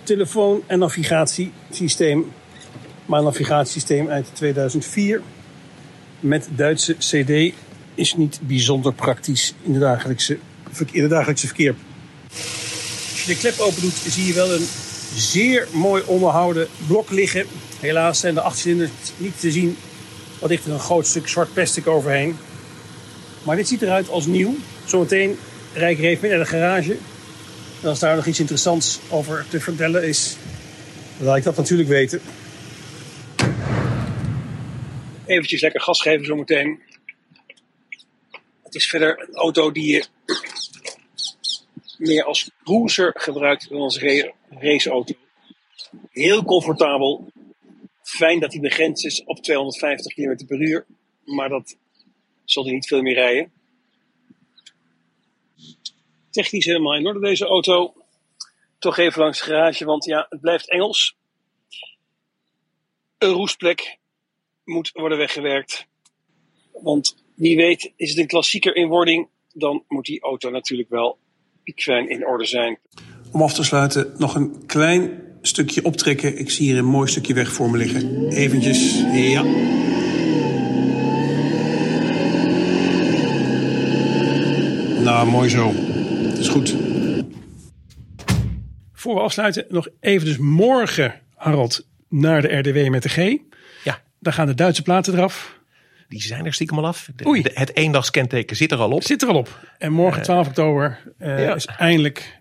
telefoon- 0.07 0.63
en 0.67 0.79
navigatiesysteem. 0.79 2.31
Maar 3.05 3.19
een 3.19 3.25
navigatiesysteem 3.25 4.09
uit 4.09 4.29
2004 4.33 5.21
met 6.19 6.47
Duitse 6.55 6.93
CD 6.93 7.53
is 7.95 8.15
niet 8.15 8.39
bijzonder 8.41 8.93
praktisch 8.93 9.53
in, 9.63 9.73
de 9.73 9.79
dagelijkse, 9.79 10.37
in 10.91 11.01
het 11.01 11.09
dagelijkse 11.09 11.47
verkeer. 11.47 11.75
Als 13.11 13.23
je 13.25 13.33
de 13.33 13.37
klep 13.39 13.59
open 13.59 13.81
doet, 13.81 13.93
zie 13.93 14.25
je 14.25 14.33
wel 14.33 14.53
een 14.53 14.67
zeer 15.15 15.67
mooi 15.71 16.03
onderhouden 16.05 16.67
blok 16.87 17.11
liggen. 17.11 17.45
Helaas 17.79 18.19
zijn 18.19 18.33
de 18.33 18.41
achtcilinders 18.41 18.91
niet 19.17 19.39
te 19.39 19.51
zien. 19.51 19.77
Wat 20.39 20.49
ligt 20.49 20.65
er 20.65 20.71
een 20.71 20.79
groot 20.79 21.07
stuk 21.07 21.27
zwart 21.27 21.53
plastic 21.53 21.87
overheen. 21.87 22.37
Maar 23.43 23.55
dit 23.55 23.67
ziet 23.67 23.81
eruit 23.81 24.09
als 24.09 24.25
nieuw. 24.25 24.55
Zometeen 24.85 25.37
rijd 25.73 25.97
ik 25.97 26.03
even 26.03 26.29
naar 26.29 26.39
de 26.39 26.45
garage. 26.45 26.97
Als 27.83 27.99
daar 27.99 28.15
nog 28.15 28.25
iets 28.25 28.39
interessants 28.39 28.99
over 29.09 29.45
te 29.49 29.59
vertellen 29.59 30.07
is, 30.07 30.37
laat 31.19 31.37
ik 31.37 31.43
dat 31.43 31.57
natuurlijk 31.57 31.89
weten. 31.89 32.21
Eventjes 35.25 35.61
lekker 35.61 35.81
gas 35.81 36.01
geven 36.01 36.25
zometeen. 36.25 36.81
Het 38.63 38.75
is 38.75 38.87
verder 38.87 39.27
een 39.27 39.35
auto 39.35 39.71
die 39.71 39.93
je 39.93 40.05
meer 41.97 42.23
als 42.23 42.51
cruiser 42.63 43.13
gebruikt 43.17 43.69
dan 43.69 43.81
als 43.81 43.99
raceauto. 44.49 45.13
Heel 46.11 46.43
comfortabel. 46.43 47.31
Fijn 48.03 48.39
dat 48.39 48.51
hij 48.51 48.61
begrensd 48.61 49.05
is 49.05 49.23
op 49.23 49.43
250 49.43 50.13
km 50.13 50.45
per 50.45 50.61
uur. 50.61 50.85
Maar 51.25 51.49
dat 51.49 51.77
zal 52.45 52.63
hij 52.63 52.73
niet 52.73 52.87
veel 52.87 53.01
meer 53.01 53.13
rijden. 53.13 53.51
Technisch 56.29 56.65
helemaal 56.65 56.95
in 56.95 57.07
orde 57.07 57.19
deze 57.19 57.45
auto. 57.45 57.93
Toch 58.79 58.97
even 58.97 59.21
langs 59.21 59.39
de 59.39 59.45
garage, 59.45 59.85
want 59.85 60.05
ja, 60.05 60.25
het 60.29 60.41
blijft 60.41 60.69
Engels. 60.69 61.17
Een 63.17 63.31
roestplek 63.31 63.97
moet 64.63 64.91
worden 64.93 65.17
weggewerkt. 65.17 65.87
Want 66.71 67.23
wie 67.35 67.55
weet 67.55 67.93
is 67.95 68.09
het 68.09 68.19
een 68.19 68.27
klassieker 68.27 68.75
in 68.75 68.87
wording, 68.87 69.27
dan 69.53 69.83
moet 69.87 70.05
die 70.05 70.21
auto 70.21 70.49
natuurlijk 70.49 70.89
wel 70.89 71.17
piekfijn 71.63 72.09
in 72.09 72.27
orde 72.27 72.45
zijn. 72.45 72.79
Om 73.31 73.41
af 73.41 73.53
te 73.53 73.63
sluiten 73.63 74.13
nog 74.17 74.35
een 74.35 74.65
klein 74.65 75.23
stukje 75.41 75.83
optrekken. 75.83 76.39
Ik 76.39 76.49
zie 76.49 76.67
hier 76.67 76.77
een 76.77 76.85
mooi 76.85 77.09
stukje 77.09 77.33
weg 77.33 77.51
voor 77.51 77.69
me 77.69 77.77
liggen. 77.77 78.27
Eventjes, 78.29 79.03
ja. 79.13 79.43
Nou, 85.03 85.27
mooi 85.27 85.49
zo. 85.49 85.73
Is 86.37 86.47
goed. 86.47 86.75
Voor 88.93 89.15
we 89.15 89.21
afsluiten, 89.21 89.65
nog 89.69 89.87
even 89.99 90.27
dus 90.27 90.37
morgen, 90.37 91.13
Harold, 91.35 91.87
naar 92.09 92.41
de 92.41 92.57
RDW 92.57 92.89
met 92.89 93.03
de 93.03 93.09
G. 93.09 93.37
Ja. 93.83 94.01
Dan 94.19 94.33
gaan 94.33 94.47
de 94.47 94.53
Duitse 94.55 94.81
platen 94.81 95.13
eraf. 95.13 95.59
Die 96.09 96.21
zijn 96.21 96.45
er 96.45 96.53
stiekem 96.53 96.77
al 96.77 96.85
af. 96.85 97.09
De, 97.15 97.27
Oei. 97.27 97.41
de- 97.41 97.51
het 97.53 97.75
eendagskenteken 97.75 98.55
zit 98.55 98.71
er 98.71 98.77
al 98.77 98.91
op. 98.91 99.03
Zit 99.03 99.21
er 99.21 99.27
al 99.27 99.35
op. 99.35 99.59
En 99.77 99.91
morgen 99.91 100.21
12 100.21 100.47
oktober 100.47 100.99
eh, 101.17 101.43
ja. 101.43 101.55
is 101.55 101.65
eindelijk 101.65 102.37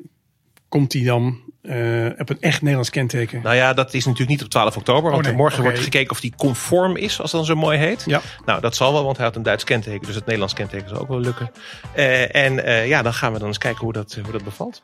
komt 0.69 0.93
hij 0.93 1.03
dan 1.03 1.41
eh, 1.63 2.07
op 2.19 2.29
een 2.31 2.41
echt 2.41 2.61
Nederlands 2.61 2.91
kenteken. 2.91 3.43
Nou 3.43 3.57
ja, 3.57 3.73
dat 3.73 3.95
is 3.95 4.05
natuurlijk 4.05 4.31
niet 4.31 4.43
op 4.43 4.49
12 4.51 4.77
oktober. 4.77 5.11
Want 5.11 5.23
Oh, 5.23 5.29
nee. 5.29 5.37
morgen 5.37 5.63
wordt 5.63 5.79
gekeken 5.79 6.11
of 6.11 6.21
die 6.21 6.33
conform 6.37 6.97
is, 6.97 7.21
als 7.21 7.31
dat 7.31 7.41
dan 7.41 7.45
zo 7.45 7.61
mooi 7.61 7.79
heet. 7.79 8.03
Ja. 8.07 8.21
Nou, 8.45 8.61
dat 8.61 8.77
zal 8.77 8.93
wel, 8.93 9.05
want 9.05 9.17
hij 9.17 9.27
had 9.27 9.37
een 9.37 9.43
Duits 9.43 9.65
kenteken. 9.65 10.07
Dus 10.07 10.15
het 10.15 10.25
Nederlands 10.25 10.55
kenteken 10.55 10.89
zal 10.89 10.99
ook 10.99 11.09
wel 11.09 11.21
lukken. 11.21 11.51
Eh, 11.95 12.35
en 12.35 12.65
eh, 12.65 12.89
ja, 12.89 13.03
dan 13.03 13.15
gaan 13.15 13.33
we 13.33 13.39
dan 13.39 13.49
eens 13.49 13.59
kijken 13.59 13.85
hoe 13.85 13.93
dat, 13.93 14.19
hoe 14.23 14.33
dat 14.33 14.45
bevalt. 14.45 14.81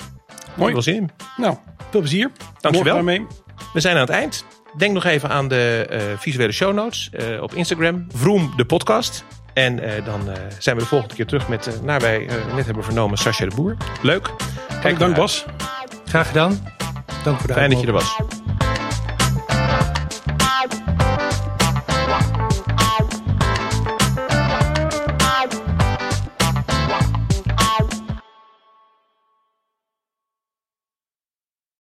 Mooi. 0.55 0.73
Wel 0.73 0.83
zin 0.83 0.95
in. 0.95 1.11
Nou, 1.37 1.57
veel 1.91 2.01
plezier. 2.01 2.31
Dankjewel. 2.61 2.95
Daarmee. 2.95 3.27
We 3.73 3.81
zijn 3.81 3.95
aan 3.95 4.01
het 4.01 4.11
eind. 4.11 4.45
Denk 4.77 4.93
nog 4.93 5.05
even 5.05 5.29
aan 5.29 5.49
de 5.49 6.15
visuele 6.19 6.53
show 6.53 6.75
notes 6.75 7.11
op 7.41 7.55
Instagram. 7.55 8.07
Vroom 8.15 8.53
de 8.57 8.65
podcast. 8.65 9.25
En 9.55 9.81
eh, 9.81 10.05
dan 10.05 10.31
eh, 10.31 10.37
zijn 10.59 10.77
we 10.77 10.83
de 10.83 10.89
volgende 10.89 11.15
keer 11.15 11.27
terug 11.27 11.49
met, 11.49 11.67
eh, 11.67 11.75
naar 11.83 12.01
wij 12.01 12.29
net 12.55 12.67
hebben 12.67 12.85
vernomen, 12.85 13.19
Sascha 13.19 13.45
de 13.45 13.55
Boer. 13.55 13.77
Leuk. 14.03 14.31
Kijk 14.81 14.99
Dank. 14.99 15.17
Bas. 15.17 15.45
Graag 16.05 16.27
gedaan. 16.27 16.59
Dank 17.25 17.39
voor 17.39 17.47
de 17.47 17.53
Fijn 17.53 17.71
dat 17.71 17.81
je 17.81 17.87
er 17.87 17.93
was. 17.93 18.19